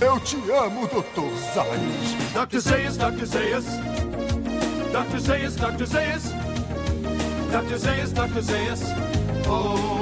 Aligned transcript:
Eu 0.00 0.20
te 0.20 0.36
amo, 0.52 0.86
Dr. 0.88 1.34
Zayas. 1.54 2.32
Dr. 2.34 2.60
Zayas, 2.60 2.96
Dr. 2.96 3.26
Zayas. 3.26 3.64
Dr. 4.92 5.20
Zayas, 5.20 5.56
Dr. 5.56 5.86
Zayas. 5.86 6.22
Dr. 7.50 7.78
Zayas, 7.78 8.12
Dr. 8.12 8.42
Zayas. 8.42 8.80
Oh. 9.48 9.95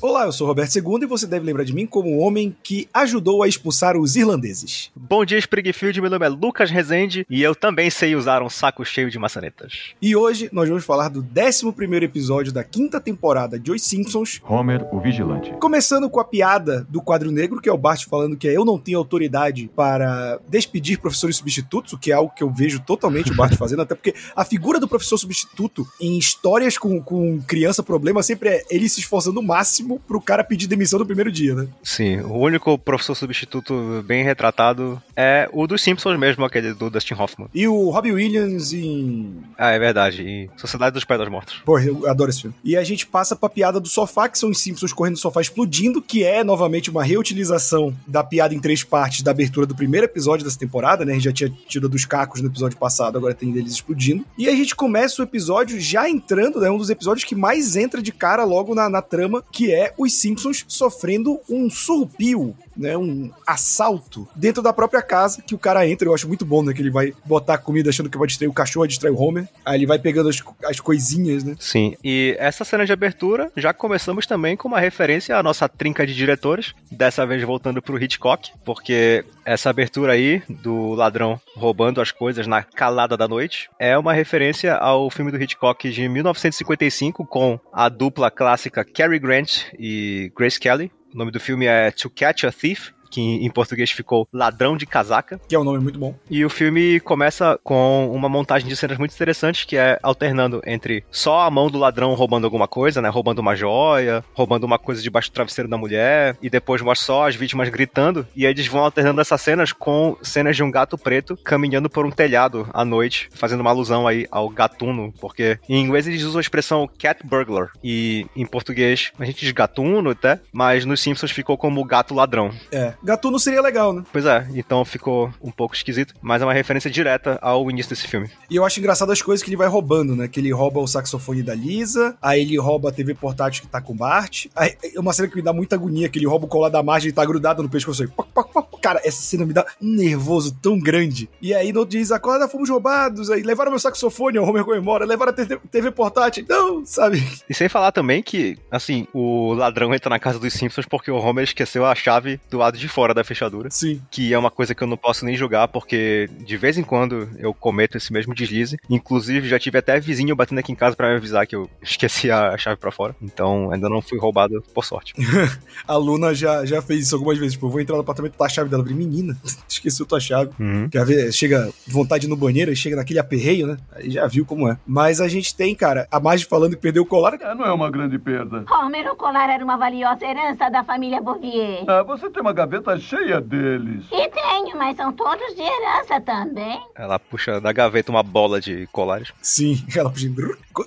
Olá, 0.00 0.24
eu 0.24 0.32
sou 0.32 0.46
Roberto 0.46 0.74
II 0.74 1.02
e 1.02 1.06
você 1.06 1.26
deve 1.26 1.44
lembrar 1.44 1.62
de 1.64 1.74
mim 1.74 1.86
como 1.86 2.08
o 2.08 2.18
homem 2.18 2.56
que 2.62 2.88
ajudou 2.94 3.42
a 3.42 3.48
expulsar 3.48 3.96
os 3.96 4.16
irlandeses. 4.16 4.90
Bom 4.96 5.24
dia, 5.24 5.38
Springfield. 5.38 6.00
Meu 6.00 6.10
nome 6.10 6.24
é 6.24 6.28
Lucas 6.28 6.70
Rezende 6.70 7.26
e 7.28 7.42
eu 7.42 7.54
também 7.54 7.90
sei 7.90 8.16
usar 8.16 8.42
um 8.42 8.48
saco 8.48 8.84
cheio 8.84 9.10
de 9.10 9.18
maçanetas. 9.18 9.90
E 10.00 10.16
hoje 10.16 10.48
nós 10.50 10.68
vamos 10.68 10.84
falar 10.84 11.08
do 11.08 11.20
11 11.20 12.04
episódio 12.04 12.52
da 12.52 12.64
quinta 12.64 13.00
temporada 13.00 13.58
de 13.58 13.70
Os 13.70 13.82
Simpsons, 13.82 14.40
Homer, 14.44 14.86
o 14.92 14.98
vigilante. 14.98 15.52
começando 15.60 16.08
com 16.08 16.20
a 16.20 16.24
piada 16.24 16.86
do 16.88 17.02
quadro 17.02 17.30
negro, 17.30 17.60
que 17.60 17.68
é 17.68 17.72
o 17.72 17.78
Bart 17.78 18.06
falando 18.08 18.36
que 18.36 18.46
eu 18.46 18.64
não 18.64 18.78
tenho 18.78 18.98
autoridade 18.98 19.70
para 19.76 20.40
despedir 20.48 20.98
professores 20.98 21.36
substitutos, 21.36 21.92
o 21.92 21.98
que 21.98 22.10
é 22.10 22.14
algo 22.14 22.32
que 22.34 22.42
eu 22.42 22.50
vejo 22.50 22.80
totalmente 22.80 23.30
o 23.30 23.36
Bart 23.36 23.54
fazendo, 23.58 23.82
até 23.82 23.94
porque 23.94 24.14
a 24.34 24.44
figura 24.44 24.80
do 24.80 24.88
professor 24.88 25.18
substituto 25.18 25.86
em 26.00 26.16
histórias 26.18 26.78
com, 26.78 27.00
com 27.02 27.40
criança 27.42 27.82
problema 27.82 28.22
sempre 28.22 28.48
é 28.48 28.64
ele 28.70 28.88
se 28.88 29.00
esforçando 29.00 29.17
o 29.26 29.42
máximo 29.42 30.00
pro 30.06 30.20
cara 30.20 30.44
pedir 30.44 30.66
demissão 30.66 30.98
no 30.98 31.06
primeiro 31.06 31.30
dia, 31.30 31.54
né? 31.54 31.66
Sim, 31.82 32.20
o 32.20 32.36
único 32.38 32.78
professor 32.78 33.14
substituto 33.14 34.04
bem 34.06 34.24
retratado 34.24 35.00
é 35.16 35.48
o 35.52 35.66
dos 35.66 35.82
Simpsons 35.82 36.18
mesmo, 36.18 36.44
aquele 36.44 36.72
do 36.74 36.90
Dustin 36.90 37.14
Hoffman. 37.14 37.48
E 37.54 37.66
o 37.66 37.90
Robbie 37.90 38.12
Williams 38.12 38.72
em 38.72 39.36
Ah, 39.56 39.70
é 39.70 39.78
verdade. 39.78 40.22
E 40.22 40.50
Sociedade 40.56 40.94
dos 40.94 41.04
Pedras 41.04 41.28
Mortos. 41.28 41.60
Porra, 41.64 41.84
eu 41.84 42.08
adoro 42.08 42.30
esse 42.30 42.42
filme. 42.42 42.56
E 42.62 42.76
a 42.76 42.84
gente 42.84 43.06
passa 43.06 43.34
pra 43.34 43.48
piada 43.48 43.80
do 43.80 43.88
sofá, 43.88 44.28
que 44.28 44.38
são 44.38 44.50
os 44.50 44.60
Simpsons 44.60 44.92
correndo 44.92 45.14
no 45.14 45.18
sofá 45.18 45.40
explodindo, 45.40 46.00
que 46.02 46.24
é 46.24 46.44
novamente 46.44 46.90
uma 46.90 47.02
reutilização 47.04 47.94
da 48.06 48.22
piada 48.22 48.54
em 48.54 48.60
três 48.60 48.84
partes 48.84 49.22
da 49.22 49.30
abertura 49.30 49.66
do 49.66 49.74
primeiro 49.74 50.06
episódio 50.06 50.44
dessa 50.44 50.58
temporada, 50.58 51.04
né? 51.04 51.12
A 51.12 51.14
gente 51.14 51.24
já 51.24 51.32
tinha 51.32 51.52
tido 51.66 51.88
dos 51.88 52.04
cacos 52.04 52.40
no 52.40 52.48
episódio 52.48 52.78
passado, 52.78 53.16
agora 53.18 53.34
tem 53.34 53.50
deles 53.50 53.72
explodindo. 53.72 54.24
E 54.36 54.48
a 54.48 54.52
gente 54.54 54.74
começa 54.74 55.20
o 55.20 55.24
episódio 55.24 55.80
já 55.80 56.08
entrando, 56.08 56.60
né? 56.60 56.70
Um 56.70 56.78
dos 56.78 56.90
episódios 56.90 57.24
que 57.24 57.34
mais 57.34 57.76
entra 57.76 58.02
de 58.02 58.12
cara 58.12 58.44
logo 58.44 58.74
na, 58.74 58.88
na 58.88 59.02
trama, 59.08 59.44
que 59.50 59.72
é 59.72 59.92
os 59.96 60.14
Simpsons 60.14 60.64
sofrendo 60.68 61.40
um 61.48 61.70
surrupio. 61.70 62.54
Né, 62.78 62.96
um 62.96 63.30
assalto 63.44 64.28
dentro 64.36 64.62
da 64.62 64.72
própria 64.72 65.02
casa 65.02 65.42
que 65.42 65.52
o 65.54 65.58
cara 65.58 65.86
entra. 65.86 66.06
Eu 66.06 66.14
acho 66.14 66.28
muito 66.28 66.46
bom, 66.46 66.62
né? 66.62 66.72
Que 66.72 66.80
ele 66.80 66.90
vai 66.90 67.12
botar 67.24 67.58
comida 67.58 67.90
achando 67.90 68.08
que 68.08 68.16
vai 68.16 68.28
distrair 68.28 68.48
o 68.48 68.52
cachorro, 68.52 68.86
distrai 68.86 69.10
o 69.10 69.20
Homer. 69.20 69.48
Aí 69.64 69.78
ele 69.78 69.86
vai 69.86 69.98
pegando 69.98 70.28
as, 70.28 70.40
as 70.64 70.78
coisinhas, 70.78 71.42
né? 71.42 71.56
Sim, 71.58 71.96
e 72.04 72.36
essa 72.38 72.64
cena 72.64 72.86
de 72.86 72.92
abertura 72.92 73.50
já 73.56 73.72
começamos 73.72 74.26
também 74.26 74.56
com 74.56 74.68
uma 74.68 74.78
referência 74.78 75.36
à 75.36 75.42
nossa 75.42 75.68
trinca 75.68 76.06
de 76.06 76.14
diretores, 76.14 76.72
dessa 76.90 77.26
vez 77.26 77.42
voltando 77.42 77.82
pro 77.82 78.00
Hitchcock, 78.00 78.50
porque 78.64 79.24
essa 79.44 79.70
abertura 79.70 80.12
aí 80.12 80.42
do 80.48 80.92
ladrão 80.92 81.40
roubando 81.56 82.00
as 82.00 82.12
coisas 82.12 82.46
na 82.46 82.62
calada 82.62 83.16
da 83.16 83.26
noite 83.26 83.68
é 83.78 83.96
uma 83.96 84.12
referência 84.12 84.74
ao 84.74 85.10
filme 85.10 85.32
do 85.32 85.42
Hitchcock 85.42 85.90
de 85.90 86.08
1955 86.08 87.26
com 87.26 87.58
a 87.72 87.88
dupla 87.88 88.30
clássica 88.30 88.84
Cary 88.84 89.18
Grant 89.18 89.64
e 89.78 90.30
Grace 90.36 90.60
Kelly. 90.60 90.90
O 91.12 91.16
nome 91.16 91.30
do 91.30 91.40
filme 91.40 91.64
é 91.64 91.90
To 91.90 92.10
Catch 92.10 92.44
a 92.44 92.52
Thief, 92.52 92.92
que 93.10 93.20
em 93.20 93.50
português 93.50 93.90
ficou 93.90 94.28
Ladrão 94.32 94.76
de 94.76 94.86
Casaca. 94.86 95.40
Que 95.48 95.54
é 95.54 95.58
um 95.58 95.64
nome 95.64 95.78
muito 95.78 95.98
bom. 95.98 96.14
E 96.30 96.44
o 96.44 96.50
filme 96.50 97.00
começa 97.00 97.58
com 97.62 98.10
uma 98.12 98.28
montagem 98.28 98.68
de 98.68 98.76
cenas 98.76 98.98
muito 98.98 99.14
interessantes, 99.14 99.64
que 99.64 99.76
é 99.76 99.98
alternando 100.02 100.62
entre 100.66 101.04
só 101.10 101.40
a 101.40 101.50
mão 101.50 101.70
do 101.70 101.78
ladrão 101.78 102.14
roubando 102.14 102.44
alguma 102.44 102.68
coisa, 102.68 103.00
né? 103.00 103.08
Roubando 103.08 103.40
uma 103.40 103.56
joia, 103.56 104.24
roubando 104.34 104.64
uma 104.64 104.78
coisa 104.78 105.02
debaixo 105.02 105.30
do 105.30 105.34
travesseiro 105.34 105.68
da 105.68 105.76
mulher, 105.76 106.36
e 106.42 106.50
depois 106.50 106.82
mostra 106.82 107.06
só 107.06 107.28
as 107.28 107.34
vítimas 107.34 107.68
gritando. 107.68 108.26
E 108.34 108.44
eles 108.44 108.66
vão 108.66 108.82
alternando 108.82 109.20
essas 109.20 109.40
cenas 109.40 109.72
com 109.72 110.16
cenas 110.22 110.56
de 110.56 110.62
um 110.62 110.70
gato 110.70 110.96
preto 110.96 111.36
caminhando 111.36 111.88
por 111.88 112.04
um 112.04 112.10
telhado 112.10 112.68
à 112.72 112.84
noite, 112.84 113.28
fazendo 113.32 113.60
uma 113.60 113.70
alusão 113.70 114.06
aí 114.06 114.26
ao 114.30 114.48
gatuno, 114.48 115.12
porque 115.20 115.58
em 115.68 115.80
inglês 115.80 116.06
eles 116.06 116.22
usam 116.22 116.38
a 116.38 116.40
expressão 116.40 116.88
cat 116.98 117.26
burglar, 117.26 117.70
e 117.82 118.26
em 118.36 118.46
português 118.46 119.12
a 119.18 119.24
gente 119.24 119.40
diz 119.40 119.52
gatuno 119.52 120.10
até, 120.10 120.40
mas 120.52 120.84
nos 120.84 121.00
Simpsons 121.00 121.30
ficou 121.30 121.56
como 121.56 121.84
gato 121.84 122.14
ladrão. 122.14 122.50
É. 122.72 122.94
Gatuno 123.02 123.38
seria 123.38 123.60
legal, 123.60 123.92
né? 123.92 124.02
Pois 124.12 124.24
é, 124.24 124.46
então 124.54 124.84
ficou 124.84 125.32
um 125.42 125.50
pouco 125.50 125.74
esquisito, 125.74 126.14
mas 126.20 126.42
é 126.42 126.44
uma 126.44 126.52
referência 126.52 126.90
direta 126.90 127.38
ao 127.40 127.70
início 127.70 127.90
desse 127.90 128.06
filme. 128.06 128.30
E 128.50 128.56
eu 128.56 128.64
acho 128.64 128.80
engraçado 128.80 129.12
as 129.12 129.22
coisas 129.22 129.42
que 129.42 129.50
ele 129.50 129.56
vai 129.56 129.68
roubando, 129.68 130.16
né? 130.16 130.28
Que 130.28 130.40
ele 130.40 130.52
rouba 130.52 130.80
o 130.80 130.86
saxofone 130.86 131.42
da 131.42 131.54
Lisa, 131.54 132.16
aí 132.20 132.42
ele 132.42 132.58
rouba 132.58 132.88
a 132.88 132.92
TV 132.92 133.14
portátil 133.14 133.62
que 133.62 133.68
tá 133.68 133.80
com 133.80 133.92
o 133.92 133.96
Bart. 133.96 134.46
Aí, 134.54 134.76
é 134.94 134.98
uma 135.00 135.12
cena 135.12 135.28
que 135.28 135.36
me 135.36 135.42
dá 135.42 135.52
muita 135.52 135.76
agonia, 135.76 136.08
que 136.08 136.18
ele 136.18 136.26
rouba 136.26 136.46
o 136.46 136.48
colar 136.48 136.68
da 136.68 136.82
margem 136.82 137.10
e 137.10 137.12
tá 137.12 137.24
grudado 137.24 137.62
no 137.62 137.68
pescoço 137.68 138.02
aí. 138.02 138.08
Poc, 138.08 138.28
poc, 138.32 138.52
poc. 138.52 138.80
Cara, 138.80 139.00
essa 139.04 139.20
cena 139.20 139.44
me 139.44 139.52
dá 139.52 139.66
um 139.80 139.94
nervoso 139.94 140.56
tão 140.60 140.78
grande. 140.78 141.28
E 141.40 141.54
aí 141.54 141.72
no 141.72 141.80
outro 141.80 141.92
dia 141.92 142.00
diz, 142.00 142.12
acorda, 142.12 142.48
fomos 142.48 142.68
roubados. 142.68 143.30
Aí 143.30 143.42
levaram 143.42 143.70
meu 143.70 143.80
saxofone, 143.80 144.38
o 144.38 144.44
Homer 144.44 144.64
comemora. 144.64 145.04
Levaram 145.04 145.30
a 145.30 145.34
TV, 145.34 145.58
TV 145.70 145.90
portátil. 145.90 146.44
Não, 146.48 146.84
sabe? 146.84 147.22
E 147.48 147.54
sem 147.54 147.68
falar 147.68 147.92
também 147.92 148.22
que, 148.22 148.56
assim, 148.70 149.06
o 149.12 149.52
ladrão 149.54 149.94
entra 149.94 150.10
na 150.10 150.18
casa 150.18 150.38
dos 150.38 150.52
Simpsons 150.52 150.86
porque 150.86 151.10
o 151.10 151.16
Homer 151.16 151.44
esqueceu 151.44 151.84
a 151.84 151.94
chave 151.94 152.40
do 152.50 152.58
lado 152.58 152.78
de 152.78 152.87
fora 152.88 153.14
da 153.14 153.24
fechadura. 153.24 153.70
Sim. 153.70 154.00
Que 154.10 154.32
é 154.32 154.38
uma 154.38 154.50
coisa 154.50 154.74
que 154.74 154.82
eu 154.82 154.88
não 154.88 154.96
posso 154.96 155.24
nem 155.24 155.36
julgar, 155.36 155.68
porque 155.68 156.28
de 156.40 156.56
vez 156.56 156.78
em 156.78 156.82
quando 156.82 157.28
eu 157.38 157.52
cometo 157.54 157.96
esse 157.96 158.12
mesmo 158.12 158.34
deslize. 158.34 158.78
Inclusive, 158.88 159.48
já 159.48 159.58
tive 159.58 159.78
até 159.78 160.00
vizinho 160.00 160.34
batendo 160.34 160.58
aqui 160.58 160.72
em 160.72 160.76
casa 160.76 160.96
pra 160.96 161.08
me 161.08 161.16
avisar 161.16 161.46
que 161.46 161.56
eu 161.56 161.68
esqueci 161.82 162.30
a 162.30 162.56
chave 162.56 162.76
pra 162.76 162.90
fora. 162.90 163.14
Então, 163.20 163.70
ainda 163.70 163.88
não 163.88 164.00
fui 164.00 164.18
roubado, 164.18 164.62
por 164.74 164.84
sorte. 164.84 165.14
A 165.86 165.96
Luna 165.96 166.34
já, 166.34 166.64
já 166.64 166.80
fez 166.82 167.06
isso 167.06 167.14
algumas 167.14 167.38
vezes. 167.38 167.52
Tipo, 167.52 167.66
eu 167.66 167.70
vou 167.70 167.80
entrar 167.80 167.94
no 167.94 168.02
apartamento, 168.02 168.34
tá 168.36 168.46
a 168.46 168.48
chave 168.48 168.68
dela. 168.68 168.82
Eu 168.82 168.86
falei, 168.86 168.98
menina, 168.98 169.36
esqueci 169.68 170.02
a 170.02 170.06
tua 170.06 170.20
chave. 170.20 170.50
Uhum. 170.58 170.88
Quer 170.88 171.04
ver? 171.04 171.32
Chega 171.32 171.70
vontade 171.86 172.28
no 172.28 172.36
banheiro, 172.36 172.74
chega 172.74 172.96
naquele 172.96 173.18
aperreio, 173.18 173.66
né? 173.66 173.76
Aí 173.92 174.10
já 174.10 174.26
viu 174.26 174.44
como 174.44 174.68
é. 174.68 174.78
Mas 174.86 175.20
a 175.20 175.28
gente 175.28 175.54
tem, 175.54 175.74
cara, 175.74 176.06
a 176.10 176.20
Marge 176.20 176.44
falando 176.44 176.76
que 176.76 176.82
perdeu 176.82 177.02
o 177.02 177.06
colar. 177.06 177.34
É, 177.40 177.54
não 177.54 177.64
é 177.64 177.72
uma 177.72 177.90
grande 177.90 178.18
perda. 178.18 178.64
Homer, 178.70 179.10
o 179.12 179.16
colar 179.16 179.50
era 179.50 179.64
uma 179.64 179.76
valiosa 179.76 180.24
herança 180.24 180.68
da 180.70 180.84
família 180.84 181.20
Bouvier. 181.20 181.84
Ah, 181.86 182.02
você 182.02 182.30
tem 182.30 182.40
uma 182.40 182.52
gaveta 182.52 182.77
cheia 182.98 183.40
deles. 183.40 184.04
E 184.10 184.28
tenho, 184.28 184.76
mas 184.76 184.96
são 184.96 185.12
todos 185.12 185.54
de 185.54 185.62
herança 185.62 186.20
também. 186.20 186.80
Ela 186.94 187.18
puxa 187.18 187.60
da 187.60 187.72
gaveta 187.72 188.10
uma 188.10 188.22
bola 188.22 188.60
de 188.60 188.86
colares. 188.92 189.32
Sim, 189.42 189.84
ela 189.94 190.10
puxa. 190.10 190.28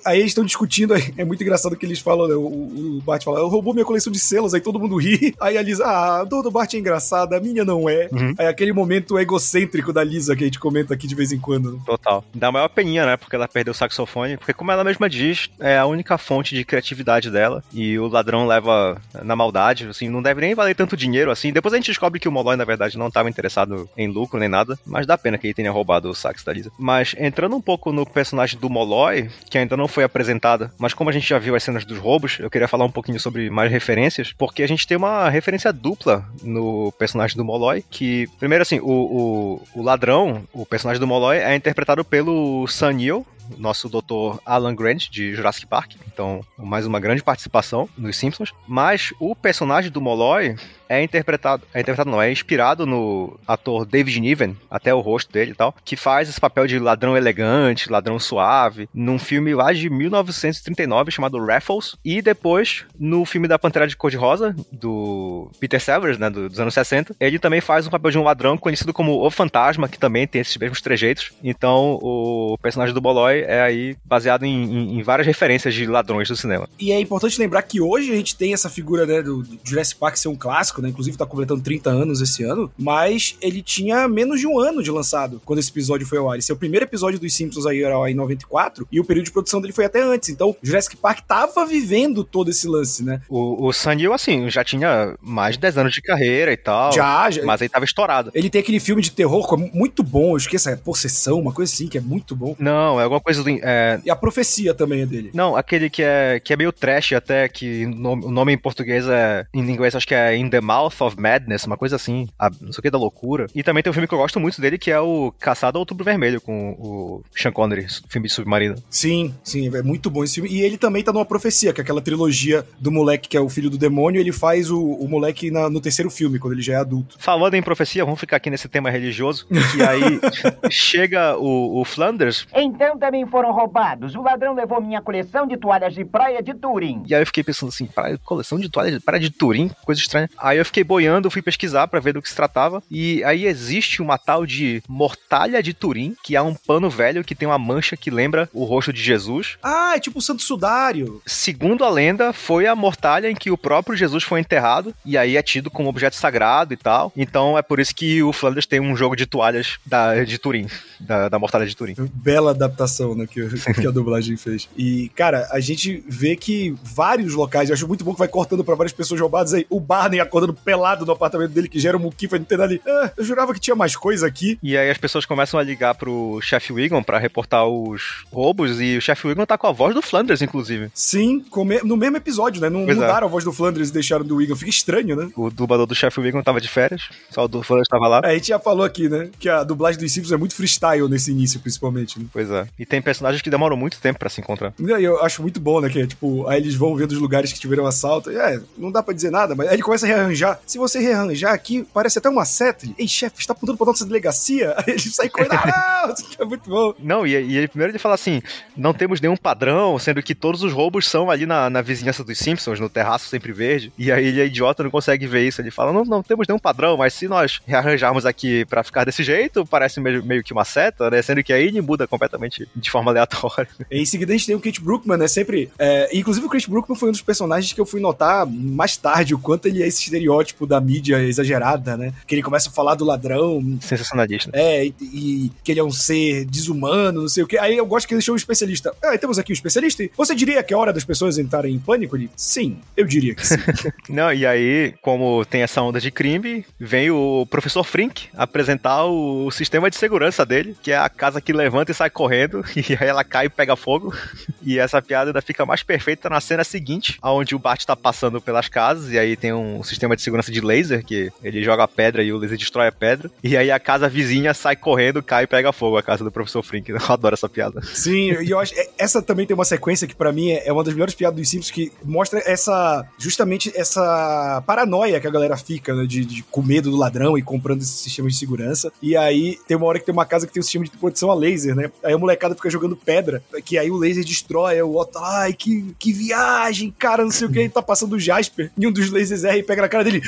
Aí 0.04 0.18
eles 0.20 0.30
estão 0.30 0.44
discutindo, 0.44 0.94
é 1.16 1.24
muito 1.24 1.42
engraçado 1.42 1.76
que 1.76 1.84
eles 1.84 1.98
falam, 2.00 2.26
né? 2.26 2.34
O, 2.34 2.98
o 2.98 3.02
Bart 3.04 3.22
fala, 3.24 3.40
eu 3.40 3.48
roubou 3.48 3.74
minha 3.74 3.84
coleção 3.84 4.12
de 4.12 4.18
selos, 4.18 4.54
aí 4.54 4.60
todo 4.60 4.78
mundo 4.78 4.96
ri. 4.96 5.34
Aí 5.40 5.58
a 5.58 5.62
Lisa, 5.62 5.84
ah, 5.84 6.20
a 6.20 6.24
dor 6.24 6.42
do 6.42 6.50
Bart 6.50 6.72
é 6.72 6.78
engraçada, 6.78 7.36
a 7.36 7.40
minha 7.40 7.64
não 7.64 7.88
é. 7.88 8.08
Uhum. 8.12 8.34
Aí 8.38 8.46
aquele 8.46 8.72
momento 8.72 9.18
egocêntrico 9.18 9.92
da 9.92 10.04
Lisa 10.04 10.36
que 10.36 10.44
a 10.44 10.46
gente 10.46 10.58
comenta 10.58 10.94
aqui 10.94 11.06
de 11.06 11.14
vez 11.14 11.32
em 11.32 11.38
quando. 11.38 11.72
né? 11.72 11.80
Total. 11.84 12.24
Dá 12.34 12.48
a 12.48 12.52
maior 12.52 12.68
peninha, 12.68 13.04
né? 13.04 13.16
Porque 13.16 13.34
ela 13.34 13.48
perdeu 13.48 13.72
o 13.72 13.74
saxofone. 13.74 14.36
Porque, 14.36 14.52
como 14.52 14.70
ela 14.70 14.84
mesma 14.84 15.10
diz, 15.10 15.50
é 15.58 15.76
a 15.76 15.86
única 15.86 16.16
fonte 16.16 16.54
de 16.54 16.64
criatividade 16.64 17.30
dela. 17.30 17.62
E 17.72 17.98
o 17.98 18.06
ladrão 18.06 18.46
leva 18.46 19.00
na 19.22 19.34
maldade. 19.34 19.86
Assim, 19.88 20.08
não 20.08 20.22
deve 20.22 20.40
nem 20.40 20.54
valer 20.54 20.74
tanto 20.74 20.96
dinheiro 20.96 21.30
assim. 21.30 21.52
Depois 21.52 21.74
a 21.74 21.76
gente 21.76 21.81
descobre 21.86 22.20
que 22.20 22.28
o 22.28 22.32
Molloy, 22.32 22.56
na 22.56 22.64
verdade, 22.64 22.98
não 22.98 23.08
estava 23.08 23.28
interessado 23.28 23.88
em 23.96 24.08
lucro 24.08 24.38
nem 24.38 24.48
nada. 24.48 24.78
Mas 24.86 25.06
dá 25.06 25.16
pena 25.16 25.38
que 25.38 25.46
ele 25.46 25.54
tenha 25.54 25.70
roubado 25.70 26.08
o 26.08 26.14
sax 26.14 26.42
da 26.42 26.52
Lisa. 26.52 26.70
Mas 26.78 27.14
entrando 27.18 27.56
um 27.56 27.60
pouco 27.60 27.92
no 27.92 28.06
personagem 28.06 28.58
do 28.58 28.70
Molloy, 28.70 29.28
que 29.50 29.58
ainda 29.58 29.76
não 29.76 29.88
foi 29.88 30.04
apresentada, 30.04 30.72
mas 30.78 30.94
como 30.94 31.10
a 31.10 31.12
gente 31.12 31.28
já 31.28 31.38
viu 31.38 31.54
as 31.54 31.62
cenas 31.62 31.84
dos 31.84 31.98
roubos, 31.98 32.38
eu 32.40 32.50
queria 32.50 32.68
falar 32.68 32.84
um 32.84 32.90
pouquinho 32.90 33.20
sobre 33.20 33.50
mais 33.50 33.70
referências. 33.70 34.32
Porque 34.36 34.62
a 34.62 34.68
gente 34.68 34.86
tem 34.86 34.96
uma 34.96 35.28
referência 35.28 35.72
dupla 35.72 36.24
no 36.42 36.92
personagem 36.92 37.36
do 37.36 37.44
Molloy. 37.44 37.84
Que, 37.90 38.26
primeiro, 38.38 38.62
assim, 38.62 38.80
o, 38.80 39.62
o, 39.74 39.80
o 39.80 39.82
ladrão, 39.82 40.42
o 40.52 40.66
personagem 40.66 41.00
do 41.00 41.06
Molloy, 41.06 41.38
é 41.38 41.54
interpretado 41.54 42.04
pelo 42.04 42.66
Sam 42.66 42.92
Neill, 42.94 43.26
nosso 43.58 43.88
doutor 43.88 44.40
Alan 44.44 44.74
Grant 44.74 45.08
de 45.10 45.34
Jurassic 45.34 45.66
Park. 45.66 45.92
Então, 46.06 46.40
mais 46.58 46.86
uma 46.86 47.00
grande 47.00 47.22
participação 47.22 47.88
nos 47.96 48.16
Simpsons. 48.16 48.52
Mas 48.66 49.12
o 49.20 49.34
personagem 49.34 49.90
do 49.90 50.00
Molloy 50.00 50.56
é 50.88 51.02
interpretado, 51.02 51.62
é 51.72 51.80
interpretado 51.80 52.10
não, 52.10 52.20
é 52.20 52.30
inspirado 52.30 52.84
no 52.84 53.38
ator 53.48 53.86
David 53.86 54.20
Niven, 54.20 54.54
até 54.70 54.92
o 54.94 55.00
rosto 55.00 55.32
dele 55.32 55.52
e 55.52 55.54
tal, 55.54 55.74
que 55.84 55.96
faz 55.96 56.28
esse 56.28 56.38
papel 56.38 56.66
de 56.66 56.78
ladrão 56.78 57.16
elegante, 57.16 57.90
ladrão 57.90 58.18
suave, 58.18 58.86
num 58.92 59.18
filme 59.18 59.54
lá 59.54 59.72
de 59.72 59.88
1939 59.88 61.10
chamado 61.10 61.42
Raffles, 61.42 61.96
e 62.04 62.20
depois 62.20 62.84
no 62.98 63.24
filme 63.24 63.48
da 63.48 63.58
Pantera 63.58 63.86
de 63.86 63.96
Cor-de-Rosa, 63.96 64.54
do 64.70 65.50
Peter 65.58 65.80
Sellers, 65.80 66.18
né, 66.18 66.28
do- 66.28 66.48
dos 66.50 66.60
anos 66.60 66.74
60, 66.74 67.16
ele 67.18 67.38
também 67.38 67.62
faz 67.62 67.86
um 67.86 67.90
papel 67.90 68.10
de 68.10 68.18
um 68.18 68.22
ladrão 68.22 68.58
conhecido 68.58 68.92
como 68.92 69.24
O 69.24 69.30
Fantasma, 69.30 69.88
que 69.88 69.98
também 69.98 70.26
tem 70.26 70.42
esses 70.42 70.56
mesmos 70.58 70.82
trejeitos. 70.82 71.32
Então, 71.42 71.98
o 72.02 72.58
personagem 72.60 72.94
do 72.94 73.00
Molloy 73.00 73.31
herói 73.32 73.44
é 73.46 73.60
aí 73.60 73.96
baseado 74.04 74.44
em, 74.44 74.64
em, 74.64 74.98
em 74.98 75.02
várias 75.02 75.26
referências 75.26 75.74
de 75.74 75.86
ladrões 75.86 76.28
do 76.28 76.36
cinema. 76.36 76.68
E 76.78 76.92
é 76.92 77.00
importante 77.00 77.38
lembrar 77.38 77.62
que 77.62 77.80
hoje 77.80 78.12
a 78.12 78.16
gente 78.16 78.36
tem 78.36 78.52
essa 78.52 78.68
figura, 78.68 79.06
né, 79.06 79.22
do, 79.22 79.42
do 79.42 79.58
Jurassic 79.64 79.98
Park 79.98 80.16
ser 80.16 80.28
um 80.28 80.36
clássico, 80.36 80.82
né? 80.82 80.88
Inclusive 80.88 81.16
tá 81.16 81.26
completando 81.26 81.62
30 81.62 81.90
anos 81.90 82.20
esse 82.20 82.44
ano, 82.44 82.70
mas 82.78 83.36
ele 83.40 83.62
tinha 83.62 84.06
menos 84.06 84.40
de 84.40 84.46
um 84.46 84.58
ano 84.58 84.82
de 84.82 84.90
lançado 84.90 85.40
quando 85.44 85.58
esse 85.58 85.70
episódio 85.70 86.06
foi 86.06 86.18
ao 86.18 86.30
ar. 86.30 86.38
Esse 86.38 86.50
é 86.50 86.54
o 86.54 86.58
primeiro 86.58 86.84
episódio 86.84 87.18
dos 87.18 87.34
Simpsons 87.34 87.66
aí 87.66 87.82
era 87.82 88.10
em 88.10 88.14
94 88.14 88.86
e 88.90 89.00
o 89.00 89.04
período 89.04 89.26
de 89.26 89.32
produção 89.32 89.60
dele 89.60 89.72
foi 89.72 89.84
até 89.84 90.02
antes. 90.02 90.28
Então, 90.28 90.54
Jurassic 90.62 90.96
Park 90.96 91.20
tava 91.26 91.64
vivendo 91.64 92.24
todo 92.24 92.50
esse 92.50 92.66
lance, 92.68 93.04
né? 93.04 93.20
O, 93.28 93.68
o 93.68 93.72
Sam 93.72 93.94
Neill, 93.94 94.12
assim, 94.12 94.50
já 94.50 94.64
tinha 94.64 95.16
mais 95.20 95.54
de 95.54 95.60
10 95.60 95.78
anos 95.78 95.92
de 95.92 96.02
carreira 96.02 96.52
e 96.52 96.56
tal. 96.56 96.92
Já, 96.92 97.30
já. 97.30 97.44
Mas 97.44 97.62
aí 97.62 97.68
tava 97.68 97.84
estourado. 97.84 98.30
Ele 98.34 98.50
tem 98.50 98.60
aquele 98.60 98.80
filme 98.80 99.02
de 99.02 99.10
terror 99.10 99.42
muito 99.72 100.02
bom, 100.02 100.32
eu 100.32 100.36
esqueço, 100.36 100.68
é 100.68 100.76
Possessão, 100.76 101.38
uma 101.38 101.52
coisa 101.52 101.72
assim, 101.72 101.86
que 101.86 101.96
é 101.96 102.00
muito 102.00 102.34
bom. 102.34 102.56
Não, 102.58 103.00
é 103.00 103.04
alguma 103.04 103.20
coisa 103.22 103.42
do. 103.42 103.50
É... 103.50 104.00
E 104.04 104.10
a 104.10 104.16
profecia 104.16 104.74
também 104.74 105.02
é 105.02 105.06
dele. 105.06 105.30
Não, 105.34 105.56
aquele 105.56 105.88
que 105.88 106.02
é, 106.02 106.40
que 106.40 106.52
é 106.52 106.56
meio 106.56 106.72
trash 106.72 107.12
até, 107.12 107.48
que 107.48 107.86
no, 107.86 108.12
o 108.12 108.30
nome 108.30 108.52
em 108.52 108.58
português 108.58 109.06
é. 109.08 109.46
Em 109.52 109.60
inglês 109.60 109.94
acho 109.94 110.06
que 110.06 110.14
é 110.14 110.36
In 110.36 110.48
the 110.48 110.60
Mouth 110.60 111.00
of 111.00 111.18
Madness, 111.18 111.64
uma 111.64 111.76
coisa 111.76 111.96
assim. 111.96 112.28
A, 112.38 112.50
não 112.60 112.72
sei 112.72 112.80
o 112.80 112.82
que 112.82 112.90
da 112.90 112.98
loucura. 112.98 113.46
E 113.54 113.62
também 113.62 113.82
tem 113.82 113.90
um 113.90 113.94
filme 113.94 114.08
que 114.08 114.14
eu 114.14 114.18
gosto 114.18 114.40
muito 114.40 114.60
dele, 114.60 114.78
que 114.78 114.90
é 114.90 115.00
o 115.00 115.32
Caçado 115.38 115.78
ao 115.78 115.82
Outubro 115.82 116.04
Vermelho, 116.04 116.40
com 116.40 116.72
o 116.72 117.22
Sean 117.34 117.52
Connery, 117.52 117.86
filme 118.08 118.28
de 118.28 118.34
submarino. 118.34 118.76
Sim, 118.90 119.34
sim, 119.42 119.74
é 119.74 119.82
muito 119.82 120.10
bom 120.10 120.24
esse 120.24 120.34
filme. 120.34 120.50
E 120.50 120.62
ele 120.62 120.76
também 120.76 121.02
tá 121.02 121.12
numa 121.12 121.24
profecia, 121.24 121.72
que 121.72 121.80
é 121.80 121.82
aquela 121.82 122.00
trilogia 122.00 122.64
do 122.78 122.90
moleque 122.90 123.28
que 123.28 123.36
é 123.36 123.40
o 123.40 123.48
filho 123.48 123.70
do 123.70 123.78
demônio, 123.78 124.20
ele 124.20 124.32
faz 124.32 124.70
o, 124.70 124.80
o 124.80 125.08
moleque 125.08 125.50
na, 125.50 125.70
no 125.70 125.80
terceiro 125.80 126.10
filme, 126.10 126.38
quando 126.38 126.54
ele 126.54 126.62
já 126.62 126.74
é 126.74 126.76
adulto. 126.76 127.16
Falando 127.18 127.54
em 127.54 127.62
profecia, 127.62 128.04
vamos 128.04 128.20
ficar 128.20 128.36
aqui 128.36 128.50
nesse 128.50 128.68
tema 128.68 128.90
religioso, 128.90 129.46
que 129.46 129.82
aí 129.82 130.20
chega 130.70 131.36
o, 131.36 131.80
o 131.80 131.84
Flanders. 131.84 132.46
Então 132.54 132.96
também 133.12 133.26
foram 133.26 133.52
roubados. 133.52 134.14
O 134.14 134.22
ladrão 134.22 134.54
levou 134.54 134.80
minha 134.80 135.02
coleção 135.02 135.46
de 135.46 135.58
toalhas 135.58 135.92
de 135.92 136.02
praia 136.02 136.42
de 136.42 136.54
Turim. 136.54 137.02
E 137.06 137.14
aí 137.14 137.20
eu 137.20 137.26
fiquei 137.26 137.44
pensando 137.44 137.68
assim, 137.68 137.84
praia, 137.84 138.18
coleção 138.24 138.58
de 138.58 138.70
toalhas 138.70 138.94
de 138.94 139.00
praia 139.00 139.20
de 139.20 139.28
Turim, 139.28 139.70
coisa 139.84 140.00
estranha. 140.00 140.30
Aí 140.38 140.56
eu 140.56 140.64
fiquei 140.64 140.82
boiando, 140.82 141.30
fui 141.30 141.42
pesquisar 141.42 141.86
para 141.88 142.00
ver 142.00 142.14
do 142.14 142.22
que 142.22 142.28
se 142.30 142.34
tratava. 142.34 142.82
E 142.90 143.22
aí 143.24 143.44
existe 143.44 144.00
uma 144.00 144.16
tal 144.16 144.46
de 144.46 144.82
mortalha 144.88 145.62
de 145.62 145.74
Turim, 145.74 146.16
que 146.24 146.34
é 146.34 146.40
um 146.40 146.54
pano 146.54 146.88
velho 146.88 147.22
que 147.22 147.34
tem 147.34 147.46
uma 147.46 147.58
mancha 147.58 147.98
que 147.98 148.10
lembra 148.10 148.48
o 148.50 148.64
rosto 148.64 148.94
de 148.94 149.02
Jesus. 149.02 149.58
Ah, 149.62 149.92
é 149.94 150.00
tipo 150.00 150.18
o 150.18 150.22
Santo 150.22 150.42
Sudário. 150.42 151.20
Segundo 151.26 151.84
a 151.84 151.90
lenda, 151.90 152.32
foi 152.32 152.66
a 152.66 152.74
mortalha 152.74 153.28
em 153.28 153.34
que 153.34 153.50
o 153.50 153.58
próprio 153.58 153.94
Jesus 153.94 154.24
foi 154.24 154.40
enterrado, 154.40 154.94
e 155.04 155.18
aí 155.18 155.36
é 155.36 155.42
tido 155.42 155.70
como 155.70 155.90
objeto 155.90 156.16
sagrado 156.16 156.72
e 156.72 156.78
tal. 156.78 157.12
Então 157.14 157.58
é 157.58 157.62
por 157.62 157.78
isso 157.78 157.94
que 157.94 158.22
o 158.22 158.32
Flanders 158.32 158.64
tem 158.64 158.80
um 158.80 158.96
jogo 158.96 159.14
de 159.14 159.26
toalhas 159.26 159.78
da, 159.84 160.24
de 160.24 160.38
Turim, 160.38 160.66
da, 160.98 161.28
da 161.28 161.38
mortalha 161.38 161.66
de 161.66 161.76
Turim. 161.76 161.94
Bela 162.14 162.52
adaptação, 162.52 163.01
né, 163.14 163.26
que, 163.26 163.48
que 163.74 163.86
a 163.86 163.90
dublagem 163.90 164.36
fez. 164.36 164.68
E, 164.76 165.10
cara, 165.14 165.48
a 165.50 165.60
gente 165.60 166.02
vê 166.08 166.36
que 166.36 166.74
vários 166.82 167.34
locais, 167.34 167.68
eu 167.68 167.74
acho 167.74 167.86
muito 167.88 168.04
bom 168.04 168.12
que 168.12 168.18
vai 168.18 168.28
cortando 168.28 168.64
pra 168.64 168.74
várias 168.74 168.92
pessoas 168.92 169.20
roubadas 169.20 169.54
aí. 169.54 169.66
O 169.68 169.80
Barney 169.80 170.20
acordando 170.20 170.54
pelado 170.54 171.04
no 171.04 171.12
apartamento 171.12 171.50
dele, 171.50 171.68
que 171.68 171.78
gera 171.78 171.96
um 171.96 172.00
muquifa, 172.00 172.38
não 172.38 172.44
tem 172.44 172.58
nada 172.58 172.72
ali. 172.72 172.80
Ah, 172.86 173.10
eu 173.16 173.24
jurava 173.24 173.52
que 173.52 173.60
tinha 173.60 173.76
mais 173.76 173.96
coisa 173.96 174.26
aqui. 174.26 174.58
E 174.62 174.76
aí 174.76 174.90
as 174.90 174.98
pessoas 174.98 175.26
começam 175.26 175.58
a 175.58 175.62
ligar 175.62 175.94
pro 175.94 176.40
chefe 176.42 176.72
Wiggum 176.72 177.02
pra 177.02 177.18
reportar 177.18 177.66
os 177.66 178.24
roubos, 178.32 178.80
e 178.80 178.96
o 178.96 179.00
chefe 179.00 179.26
Wiggum 179.26 179.44
tá 179.46 179.58
com 179.58 179.66
a 179.66 179.72
voz 179.72 179.94
do 179.94 180.02
Flanders, 180.02 180.42
inclusive. 180.42 180.90
Sim, 180.94 181.44
no 181.84 181.96
mesmo 181.96 182.16
episódio, 182.16 182.60
né? 182.60 182.68
Não 182.68 182.84
Pois 182.84 182.96
é. 182.96 183.00
mudaram 183.00 183.26
a 183.26 183.30
voz 183.30 183.44
do 183.44 183.52
Flanders 183.52 183.90
e 183.90 183.92
deixaram 183.92 184.24
do 184.24 184.36
Wiggum. 184.36 184.56
Fica 184.56 184.70
estranho, 184.70 185.16
né? 185.16 185.30
O 185.36 185.50
dublador 185.50 185.86
do 185.86 185.94
chefe 185.94 186.20
Wiggum 186.20 186.42
tava 186.42 186.60
de 186.60 186.68
férias, 186.68 187.08
só 187.30 187.44
o 187.44 187.48
do 187.48 187.62
Flanders 187.62 187.88
tava 187.88 188.08
lá. 188.08 188.20
É, 188.24 188.30
a 188.30 188.34
gente 188.34 188.48
já 188.48 188.58
falou 188.58 188.84
aqui, 188.84 189.08
né? 189.08 189.30
Que 189.38 189.48
a 189.48 189.62
dublagem 189.64 190.00
dos 190.00 190.12
Simpsons 190.12 190.32
é 190.32 190.36
muito 190.36 190.54
freestyle 190.54 191.08
nesse 191.08 191.30
início, 191.30 191.60
principalmente. 191.60 192.18
Né? 192.18 192.26
Pois 192.32 192.50
é. 192.50 192.66
E 192.78 192.86
tem 192.92 193.00
personagens 193.00 193.40
que 193.40 193.48
demoram 193.48 193.74
muito 193.74 193.98
tempo 193.98 194.18
pra 194.18 194.28
se 194.28 194.38
encontrar. 194.38 194.74
E 194.78 195.02
eu 195.02 195.18
acho 195.24 195.40
muito 195.40 195.58
bom, 195.58 195.80
né? 195.80 195.88
Que 195.88 196.02
é 196.02 196.06
tipo, 196.06 196.46
aí 196.46 196.60
eles 196.60 196.74
vão 196.74 196.94
vendo 196.94 197.12
os 197.12 197.18
lugares 197.18 197.50
que 197.50 197.58
tiveram 197.58 197.86
assalto. 197.86 198.28
É, 198.30 198.60
não 198.76 198.92
dá 198.92 199.02
pra 199.02 199.14
dizer 199.14 199.30
nada, 199.30 199.54
mas 199.54 199.68
aí 199.68 199.76
ele 199.76 199.82
começa 199.82 200.04
a 200.04 200.08
rearranjar. 200.08 200.60
Se 200.66 200.76
você 200.76 200.98
rearranjar 200.98 201.54
aqui, 201.54 201.86
parece 201.94 202.18
até 202.18 202.28
uma 202.28 202.44
seta. 202.44 202.86
Ei, 202.98 203.08
chefe, 203.08 203.40
você 203.40 203.46
tá 203.46 203.54
apontando 203.54 203.78
pra 203.78 203.86
nossa 203.86 204.04
delegacia? 204.04 204.74
Aí 204.82 204.92
ele 204.92 205.00
sai 205.00 205.30
correndo. 205.30 205.54
Ah, 205.54 206.12
é 206.38 206.44
muito 206.44 206.68
bom. 206.68 206.92
Não, 206.98 207.26
e, 207.26 207.30
e 207.30 207.56
ele, 207.56 207.68
primeiro 207.68 207.92
ele 207.92 207.98
fala 207.98 208.14
assim: 208.14 208.42
não 208.76 208.92
temos 208.92 209.20
nenhum 209.20 209.36
padrão, 209.36 209.98
sendo 209.98 210.22
que 210.22 210.34
todos 210.34 210.62
os 210.62 210.72
roubos 210.72 211.08
são 211.08 211.30
ali 211.30 211.46
na, 211.46 211.70
na 211.70 211.80
vizinhança 211.80 212.22
dos 212.22 212.38
Simpsons, 212.38 212.78
no 212.78 212.90
terraço 212.90 213.28
sempre 213.28 213.52
verde. 213.52 213.90
E 213.96 214.12
aí 214.12 214.26
ele 214.26 214.40
é 214.40 214.46
idiota, 214.46 214.82
não 214.82 214.90
consegue 214.90 215.26
ver 215.26 215.46
isso. 215.46 215.62
Ele 215.62 215.70
fala: 215.70 215.92
não, 215.92 216.04
não 216.04 216.22
temos 216.22 216.46
nenhum 216.46 216.58
padrão, 216.58 216.96
mas 216.98 217.14
se 217.14 217.26
nós 217.26 217.60
rearranjarmos 217.66 218.26
aqui 218.26 218.66
pra 218.66 218.82
ficar 218.82 219.04
desse 219.04 219.22
jeito, 219.22 219.64
parece 219.64 219.98
meio, 220.00 220.22
meio 220.22 220.42
que 220.42 220.52
uma 220.52 220.64
seta, 220.64 221.10
né? 221.10 221.22
Sendo 221.22 221.42
que 221.42 221.52
aí 221.52 221.68
ele 221.68 221.80
muda 221.80 222.06
completamente 222.06 222.68
de 222.82 222.90
forma 222.90 223.10
aleatória. 223.10 223.68
Em 223.90 224.04
seguida 224.04 224.32
a 224.32 224.36
gente 224.36 224.46
tem 224.46 224.56
o 224.56 224.60
Kate 224.60 224.80
Brookman, 224.80 225.16
né? 225.16 225.28
Sempre. 225.28 225.70
é, 225.78 226.10
inclusive 226.12 226.46
o 226.46 226.48
Kate 226.48 226.68
Brookman 226.68 226.98
foi 226.98 227.08
um 227.08 227.12
dos 227.12 227.22
personagens 227.22 227.72
que 227.72 227.80
eu 227.80 227.86
fui 227.86 228.00
notar 228.00 228.46
mais 228.46 228.96
tarde 228.96 229.34
o 229.34 229.38
quanto 229.38 229.66
ele 229.66 229.82
é 229.82 229.86
esse 229.86 230.02
estereótipo 230.02 230.66
da 230.66 230.80
mídia 230.80 231.22
exagerada, 231.22 231.96
né? 231.96 232.12
Que 232.26 232.34
ele 232.34 232.42
começa 232.42 232.68
a 232.68 232.72
falar 232.72 232.94
do 232.94 233.04
ladrão, 233.04 233.78
Sensacionalista. 233.80 234.50
É, 234.52 234.86
e, 234.86 234.94
e 235.00 235.52
que 235.62 235.72
ele 235.72 235.80
é 235.80 235.84
um 235.84 235.90
ser 235.90 236.44
desumano, 236.44 237.22
não 237.22 237.28
sei 237.28 237.42
o 237.42 237.46
quê. 237.46 237.58
Aí 237.58 237.76
eu 237.76 237.86
gosto 237.86 238.06
que 238.06 238.14
ele 238.14 238.18
deixou 238.18 238.34
um 238.34 238.36
especialista. 238.36 238.94
Ah, 239.02 239.16
temos 239.16 239.38
aqui 239.38 239.52
um 239.52 239.54
especialista. 239.54 240.04
Você 240.16 240.34
diria 240.34 240.62
que 240.62 240.74
é 240.74 240.76
hora 240.76 240.92
das 240.92 241.04
pessoas 241.04 241.38
entrarem 241.38 241.74
em 241.74 241.78
pânico? 241.78 242.16
Ele, 242.16 242.30
sim, 242.36 242.78
eu 242.96 243.06
diria 243.06 243.34
que 243.34 243.46
sim. 243.46 243.56
Não, 244.08 244.32
e 244.32 244.46
aí, 244.46 244.94
como 245.00 245.44
tem 245.44 245.62
essa 245.62 245.80
onda 245.82 246.00
de 246.00 246.10
crime, 246.10 246.64
vem 246.78 247.10
o 247.10 247.46
professor 247.46 247.84
Frink 247.84 248.28
apresentar 248.34 249.04
o, 249.04 249.50
sistema 249.50 249.90
de 249.90 249.96
segurança 249.96 250.44
dele, 250.44 250.74
que 250.82 250.90
é 250.90 250.96
a 250.96 251.08
casa 251.08 251.40
que 251.40 251.52
levanta 251.52 251.92
e 251.92 251.94
sai 251.94 252.10
correndo, 252.10 252.62
e 252.88 252.96
aí 252.98 253.08
ela 253.08 253.24
cai 253.24 253.46
e 253.46 253.48
pega 253.50 253.76
fogo. 253.76 254.14
E 254.64 254.78
essa 254.78 255.02
piada 255.02 255.30
ainda 255.30 255.42
fica 255.42 255.66
mais 255.66 255.82
perfeita 255.82 256.30
na 256.30 256.40
cena 256.40 256.62
seguinte, 256.62 257.18
onde 257.20 257.52
o 257.52 257.58
Bart 257.58 257.84
tá 257.84 257.96
passando 257.96 258.40
pelas 258.40 258.68
casas, 258.68 259.10
e 259.10 259.18
aí 259.18 259.36
tem 259.36 259.52
um 259.52 259.82
sistema 259.82 260.14
de 260.14 260.22
segurança 260.22 260.52
de 260.52 260.60
laser, 260.60 261.04
que 261.04 261.32
ele 261.42 261.64
joga 261.64 261.82
a 261.82 261.88
pedra 261.88 262.22
e 262.22 262.32
o 262.32 262.38
laser 262.38 262.56
destrói 262.56 262.86
a 262.86 262.92
pedra. 262.92 263.28
E 263.42 263.56
aí 263.56 263.72
a 263.72 263.80
casa 263.80 264.08
vizinha 264.08 264.54
sai 264.54 264.76
correndo, 264.76 265.20
cai 265.20 265.42
e 265.42 265.46
pega 265.48 265.72
fogo, 265.72 265.96
a 265.96 266.02
casa 266.02 266.22
do 266.22 266.30
professor 266.30 266.62
Frink. 266.62 266.90
Eu 266.94 266.98
adoro 267.08 267.34
essa 267.34 267.48
piada. 267.48 267.82
Sim, 267.82 268.30
e 268.40 268.50
eu 268.50 268.60
acho. 268.60 268.72
é- 268.78 268.88
Essa 268.96 269.20
também 269.20 269.44
tem 269.46 269.54
uma 269.54 269.64
sequência 269.64 270.06
que 270.06 270.14
pra 270.14 270.30
mim 270.32 270.52
é 270.52 270.72
uma 270.72 270.84
das 270.84 270.94
melhores 270.94 271.14
piadas 271.16 271.40
dos 271.40 271.48
Simpsons 271.50 271.72
que 271.72 271.90
mostra 272.04 272.40
essa. 272.46 273.04
Justamente 273.18 273.72
essa 273.74 274.62
paranoia 274.66 275.20
que 275.20 275.26
a 275.26 275.30
galera 275.30 275.56
fica, 275.56 275.92
né? 275.94 276.06
De, 276.06 276.24
de 276.24 276.42
com 276.44 276.62
medo 276.62 276.88
do 276.90 276.96
ladrão 276.96 277.36
e 277.36 277.42
comprando 277.42 277.82
esses 277.82 277.96
sistemas 278.00 278.34
de 278.34 278.38
segurança. 278.38 278.92
E 279.02 279.16
aí 279.16 279.58
tem 279.66 279.76
uma 279.76 279.86
hora 279.86 279.98
que 279.98 280.06
tem 280.06 280.12
uma 280.12 280.24
casa 280.26 280.46
que 280.46 280.52
tem 280.52 280.60
um 280.60 280.62
sistema 280.62 280.84
de 280.84 280.90
proteção 280.92 281.30
a 281.30 281.34
laser, 281.34 281.74
né? 281.74 281.90
Aí 282.04 282.12
a 282.12 282.18
molecada 282.18 282.54
fica 282.62 282.70
jogando 282.70 282.96
pedra, 282.96 283.42
que 283.64 283.76
aí 283.76 283.90
o 283.90 283.96
laser 283.96 284.24
destrói. 284.24 284.80
O 284.82 284.96
Otto, 284.96 285.18
ai, 285.18 285.52
que, 285.52 285.94
que 285.98 286.12
viagem, 286.12 286.94
cara, 286.96 287.24
não 287.24 287.30
sei 287.30 287.48
o 287.48 287.50
que. 287.50 287.58
Ele 287.58 287.68
tá 287.68 287.82
passando 287.82 288.12
o 288.12 288.20
Jasper 288.20 288.70
e 288.78 288.86
um 288.86 288.92
dos 288.92 289.10
lasers 289.10 289.42
erra 289.42 289.56
e 289.56 289.62
pega 289.62 289.82
na 289.82 289.88
cara 289.88 290.04
dele. 290.04 290.22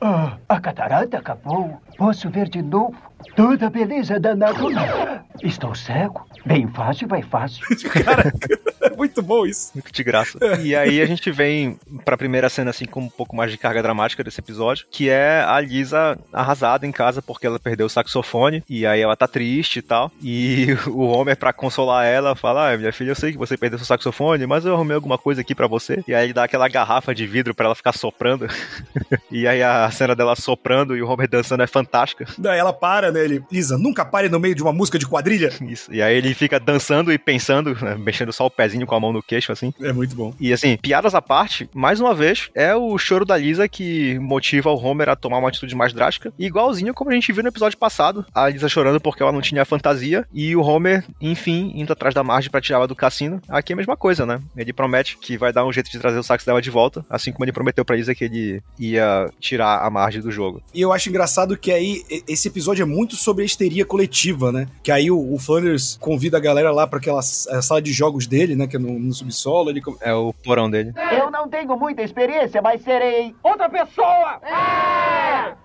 Ah, 0.00 0.36
a 0.48 0.60
catarata 0.60 1.16
acabou. 1.16 1.80
Posso 1.96 2.28
ver 2.28 2.48
de 2.48 2.60
novo 2.60 2.96
toda 3.36 3.68
a 3.68 3.70
beleza 3.70 4.18
da 4.18 4.34
natureza. 4.34 5.22
Estou 5.44 5.74
cego. 5.74 6.26
Bem 6.44 6.66
fácil, 6.66 7.06
vai 7.06 7.22
fácil. 7.22 7.64
Cara, 8.04 8.32
é 8.80 8.91
muito 8.96 9.22
bom 9.22 9.46
isso. 9.46 9.70
Muito 9.74 9.92
de 9.92 10.04
graça. 10.04 10.38
E 10.62 10.74
aí 10.74 11.00
a 11.00 11.06
gente 11.06 11.30
vem 11.30 11.78
pra 12.04 12.16
primeira 12.16 12.48
cena, 12.48 12.70
assim, 12.70 12.84
com 12.84 13.00
um 13.00 13.08
pouco 13.08 13.34
mais 13.34 13.50
de 13.50 13.58
carga 13.58 13.82
dramática 13.82 14.22
desse 14.22 14.40
episódio, 14.40 14.86
que 14.90 15.08
é 15.08 15.42
a 15.46 15.60
Lisa 15.60 16.18
arrasada 16.32 16.86
em 16.86 16.92
casa 16.92 17.22
porque 17.22 17.46
ela 17.46 17.58
perdeu 17.58 17.86
o 17.86 17.90
saxofone, 17.90 18.62
e 18.68 18.86
aí 18.86 19.00
ela 19.00 19.16
tá 19.16 19.26
triste 19.26 19.78
e 19.78 19.82
tal. 19.82 20.10
E 20.22 20.68
o 20.88 21.02
Homer, 21.02 21.36
pra 21.36 21.52
consolar 21.52 22.06
ela, 22.06 22.34
fala: 22.34 22.72
Ah, 22.72 22.76
minha 22.76 22.92
filha, 22.92 23.10
eu 23.10 23.16
sei 23.16 23.32
que 23.32 23.38
você 23.38 23.56
perdeu 23.56 23.78
seu 23.78 23.86
saxofone, 23.86 24.46
mas 24.46 24.64
eu 24.64 24.74
arrumei 24.74 24.94
alguma 24.94 25.18
coisa 25.18 25.40
aqui 25.40 25.54
pra 25.54 25.66
você. 25.66 26.02
E 26.06 26.14
aí 26.14 26.26
ele 26.26 26.32
dá 26.32 26.44
aquela 26.44 26.68
garrafa 26.68 27.14
de 27.14 27.26
vidro 27.26 27.54
pra 27.54 27.66
ela 27.66 27.74
ficar 27.74 27.92
soprando. 27.92 28.46
e 29.30 29.46
aí 29.46 29.62
a 29.62 29.90
cena 29.90 30.14
dela 30.14 30.36
soprando 30.36 30.96
e 30.96 31.02
o 31.02 31.08
Homer 31.08 31.28
dançando 31.28 31.62
é 31.62 31.66
fantástica. 31.66 32.26
Daí 32.38 32.58
ela 32.58 32.72
para, 32.72 33.10
né? 33.12 33.24
Ele, 33.24 33.42
Lisa, 33.50 33.78
nunca 33.78 34.04
pare 34.04 34.28
no 34.28 34.40
meio 34.40 34.54
de 34.54 34.62
uma 34.62 34.72
música 34.72 34.98
de 34.98 35.06
quadrilha. 35.06 35.50
Isso. 35.62 35.92
E 35.92 36.02
aí 36.02 36.16
ele 36.16 36.34
fica 36.34 36.58
dançando 36.58 37.12
e 37.12 37.18
pensando, 37.18 37.76
né, 37.82 37.96
mexendo 37.96 38.32
só 38.32 38.46
o 38.46 38.50
pezinho 38.50 38.81
com 38.86 38.94
a 38.94 39.00
mão 39.00 39.12
no 39.12 39.22
queixo, 39.22 39.52
assim. 39.52 39.72
É 39.80 39.92
muito 39.92 40.14
bom. 40.14 40.34
E 40.40 40.52
assim, 40.52 40.76
piadas 40.76 41.14
à 41.14 41.22
parte, 41.22 41.68
mais 41.74 42.00
uma 42.00 42.14
vez, 42.14 42.50
é 42.54 42.74
o 42.74 42.96
choro 42.98 43.24
da 43.24 43.36
Lisa 43.36 43.68
que 43.68 44.18
motiva 44.18 44.70
o 44.70 44.76
Homer 44.76 45.08
a 45.08 45.16
tomar 45.16 45.38
uma 45.38 45.48
atitude 45.48 45.74
mais 45.74 45.92
drástica. 45.92 46.32
Igualzinho 46.38 46.94
como 46.94 47.10
a 47.10 47.14
gente 47.14 47.32
viu 47.32 47.42
no 47.42 47.48
episódio 47.48 47.78
passado, 47.78 48.24
a 48.34 48.48
Lisa 48.48 48.68
chorando 48.68 49.00
porque 49.00 49.22
ela 49.22 49.32
não 49.32 49.40
tinha 49.40 49.64
fantasia 49.64 50.26
e 50.32 50.54
o 50.56 50.62
Homer, 50.62 51.04
enfim, 51.20 51.72
indo 51.74 51.92
atrás 51.92 52.14
da 52.14 52.22
Marge 52.22 52.50
pra 52.50 52.60
tirar 52.60 52.78
ela 52.78 52.88
do 52.88 52.96
cassino. 52.96 53.40
Aqui 53.48 53.72
é 53.72 53.74
a 53.74 53.76
mesma 53.76 53.96
coisa, 53.96 54.24
né? 54.26 54.40
Ele 54.56 54.72
promete 54.72 55.18
que 55.18 55.36
vai 55.36 55.52
dar 55.52 55.64
um 55.64 55.72
jeito 55.72 55.90
de 55.90 55.98
trazer 55.98 56.18
o 56.18 56.22
sax 56.22 56.44
dela 56.44 56.62
de 56.62 56.70
volta, 56.70 57.04
assim 57.08 57.32
como 57.32 57.44
ele 57.44 57.52
prometeu 57.52 57.84
pra 57.84 57.96
Lisa 57.96 58.14
que 58.14 58.24
ele 58.24 58.62
ia 58.78 59.30
tirar 59.40 59.84
a 59.84 59.90
Marge 59.90 60.20
do 60.20 60.30
jogo. 60.30 60.62
E 60.74 60.80
eu 60.80 60.92
acho 60.92 61.08
engraçado 61.08 61.56
que 61.56 61.70
aí 61.70 62.02
esse 62.28 62.48
episódio 62.48 62.82
é 62.82 62.86
muito 62.86 63.16
sobre 63.16 63.42
a 63.42 63.46
histeria 63.46 63.84
coletiva, 63.84 64.52
né? 64.52 64.66
Que 64.82 64.90
aí 64.90 65.10
o, 65.10 65.34
o 65.34 65.38
Flanders 65.38 65.98
convida 66.00 66.36
a 66.36 66.40
galera 66.40 66.70
lá 66.70 66.86
pra 66.86 66.98
aquela 66.98 67.20
a 67.20 67.62
sala 67.62 67.80
de 67.82 67.92
jogos 67.92 68.26
dele, 68.26 68.54
né? 68.56 68.66
Que 68.72 68.76
é 68.76 68.80
no, 68.80 68.98
no 68.98 69.12
subsolo. 69.12 69.68
Ele, 69.68 69.82
É 70.00 70.14
o 70.14 70.32
porão 70.32 70.70
dele. 70.70 70.94
Eu 71.14 71.30
não 71.30 71.46
tenho 71.46 71.76
muita 71.76 72.00
experiência, 72.00 72.62
mas 72.62 72.80
serei 72.82 73.36
outra 73.42 73.68
pessoa. 73.68 74.40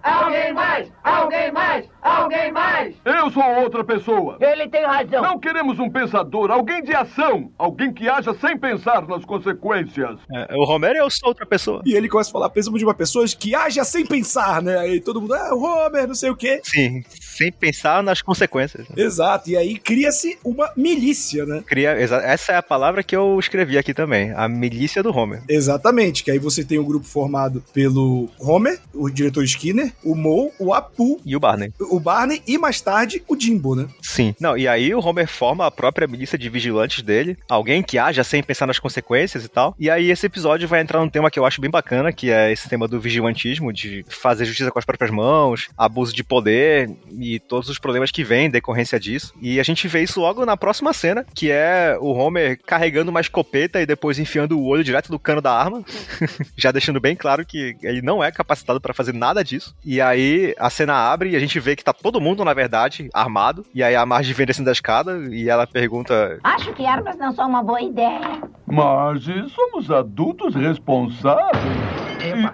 Alguém 0.03 0.51
mais! 0.53 0.91
Alguém 1.01 1.51
mais! 1.53 1.89
Alguém 2.07 2.51
mais! 2.51 2.95
Eu 3.03 3.29
sou 3.31 3.43
outra 3.61 3.83
pessoa. 3.83 4.37
Ele 4.39 4.67
tem 4.69 4.85
razão. 4.85 5.21
Não 5.21 5.39
queremos 5.39 5.77
um 5.79 5.89
pensador, 5.89 6.51
alguém 6.51 6.81
de 6.83 6.93
ação. 6.93 7.51
Alguém 7.57 7.93
que 7.93 8.07
haja 8.07 8.33
sem 8.35 8.57
pensar 8.57 9.07
nas 9.07 9.25
consequências. 9.25 10.17
É, 10.33 10.55
o 10.55 10.63
Homer 10.63 10.95
eu 10.95 11.09
sou 11.09 11.29
outra 11.29 11.45
pessoa. 11.45 11.81
E 11.85 11.93
ele 11.93 12.07
começa 12.07 12.29
a 12.29 12.33
falar, 12.33 12.49
precisamos 12.49 12.79
de 12.79 12.85
uma 12.85 12.93
pessoa 12.93 13.25
que 13.27 13.53
haja 13.53 13.83
sem 13.83 14.05
pensar, 14.05 14.61
né? 14.61 14.77
Aí 14.77 15.01
todo 15.01 15.21
mundo, 15.21 15.33
ah, 15.33 15.53
o 15.53 15.63
Homer, 15.63 16.07
não 16.07 16.15
sei 16.15 16.29
o 16.29 16.35
quê. 16.35 16.61
Sim, 16.63 17.03
sem 17.09 17.51
pensar 17.51 18.01
nas 18.01 18.21
consequências. 18.21 18.87
Exato, 18.95 19.49
e 19.49 19.57
aí 19.57 19.77
cria-se 19.77 20.37
uma 20.43 20.71
milícia, 20.75 21.45
né? 21.45 21.63
Cria, 21.65 21.91
essa 21.91 22.51
é 22.53 22.55
a 22.55 22.63
palavra 22.63 23.03
que 23.03 23.15
eu 23.15 23.37
escrevi 23.39 23.77
aqui 23.77 23.93
também, 23.93 24.31
a 24.35 24.47
milícia 24.47 25.03
do 25.03 25.15
Homer. 25.15 25.41
Exatamente, 25.49 26.23
que 26.23 26.31
aí 26.31 26.39
você 26.39 26.63
tem 26.63 26.79
um 26.79 26.83
grupo 26.85 27.05
formado 27.05 27.63
pelo 27.73 28.29
Homer, 28.39 28.79
o 28.93 29.09
diretor 29.09 29.43
Skinner, 29.43 29.91
o 30.03 30.15
Moe, 30.15 30.51
o 30.59 30.73
Apu, 30.73 31.19
E 31.25 31.35
o 31.35 31.39
Barney. 31.39 31.71
o 31.79 31.96
Barney 31.99 32.41
e 32.47 32.57
mais 32.57 32.81
tarde 32.81 33.23
o 33.27 33.39
Jimbo, 33.39 33.75
né? 33.75 33.87
Sim. 34.01 34.35
Não, 34.39 34.57
e 34.57 34.67
aí 34.67 34.93
o 34.93 34.99
Homer 34.99 35.27
forma 35.27 35.65
a 35.65 35.71
própria 35.71 36.07
milícia 36.07 36.37
de 36.37 36.49
vigilantes 36.49 37.03
dele, 37.03 37.37
alguém 37.49 37.81
que 37.83 37.97
haja 37.97 38.23
sem 38.23 38.43
pensar 38.43 38.67
nas 38.67 38.79
consequências 38.79 39.43
e 39.43 39.47
tal. 39.47 39.75
E 39.79 39.89
aí 39.89 40.09
esse 40.09 40.25
episódio 40.25 40.67
vai 40.67 40.81
entrar 40.81 40.99
num 40.99 41.09
tema 41.09 41.31
que 41.31 41.39
eu 41.39 41.45
acho 41.45 41.61
bem 41.61 41.69
bacana, 41.69 42.11
que 42.11 42.31
é 42.31 42.51
esse 42.51 42.67
tema 42.67 42.87
do 42.87 42.99
vigilantismo, 42.99 43.71
de 43.71 44.05
fazer 44.07 44.45
justiça 44.45 44.71
com 44.71 44.79
as 44.79 44.85
próprias 44.85 45.11
mãos, 45.11 45.69
abuso 45.77 46.13
de 46.13 46.23
poder 46.23 46.89
e 47.19 47.39
todos 47.39 47.69
os 47.69 47.79
problemas 47.79 48.11
que 48.11 48.23
vêm 48.23 48.47
em 48.47 48.49
decorrência 48.49 48.99
disso. 48.99 49.33
E 49.41 49.59
a 49.59 49.63
gente 49.63 49.87
vê 49.87 50.03
isso 50.03 50.19
logo 50.19 50.45
na 50.45 50.57
próxima 50.57 50.93
cena, 50.93 51.25
que 51.33 51.51
é 51.51 51.97
o 51.99 52.11
Homer 52.11 52.59
carregando 52.65 53.11
uma 53.11 53.21
escopeta 53.21 53.81
e 53.81 53.85
depois 53.85 54.19
enfiando 54.19 54.57
o 54.57 54.65
olho 54.65 54.83
direto 54.83 55.09
do 55.09 55.19
cano 55.19 55.41
da 55.41 55.53
arma, 55.53 55.83
já 56.57 56.71
deixando 56.71 56.99
bem 56.99 57.15
claro 57.15 57.45
que 57.45 57.75
ele 57.81 58.01
não 58.01 58.23
é 58.23 58.31
capacitado 58.31 58.81
pra 58.81 58.93
fazer 58.93 59.13
nada 59.13 59.43
disso. 59.43 59.75
E 59.85 60.01
aí 60.01 60.53
a 60.57 60.69
cena 60.69 60.93
abre 60.93 61.31
e 61.31 61.35
a 61.35 61.39
gente 61.39 61.59
vê 61.59 61.75
que 61.77 61.83
tá 61.83 61.93
todo 61.93 62.19
mundo, 62.19 62.43
na 62.43 62.53
verdade, 62.53 63.09
armado. 63.13 63.63
E 63.73 63.83
aí 63.83 63.95
a 63.95 64.05
Marge 64.05 64.33
vem 64.33 64.45
descendo 64.45 64.65
da 64.65 64.71
escada 64.71 65.17
e 65.29 65.49
ela 65.49 65.65
pergunta: 65.65 66.39
Acho 66.43 66.73
que 66.73 66.85
armas 66.85 67.17
não 67.17 67.31
são 67.31 67.47
uma 67.47 67.63
boa 67.63 67.81
ideia. 67.81 68.41
Marge, 68.65 69.47
somos 69.49 69.89
adultos 69.89 70.55
responsáveis. 70.55 71.63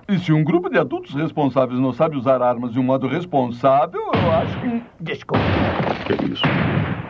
E, 0.08 0.14
e 0.14 0.20
se 0.20 0.32
um 0.32 0.44
grupo 0.44 0.70
de 0.70 0.78
adultos 0.78 1.16
responsáveis 1.16 1.80
não 1.80 1.94
sabe 1.94 2.18
usar 2.18 2.42
armas 2.42 2.74
de 2.74 2.80
um 2.80 2.84
modo 2.84 3.08
responsável, 3.08 4.02
eu 4.14 4.32
acho 4.32 4.60
que. 4.60 4.84
Desculpe. 5.00 5.44
Que 6.06 6.26
isso? 6.32 6.44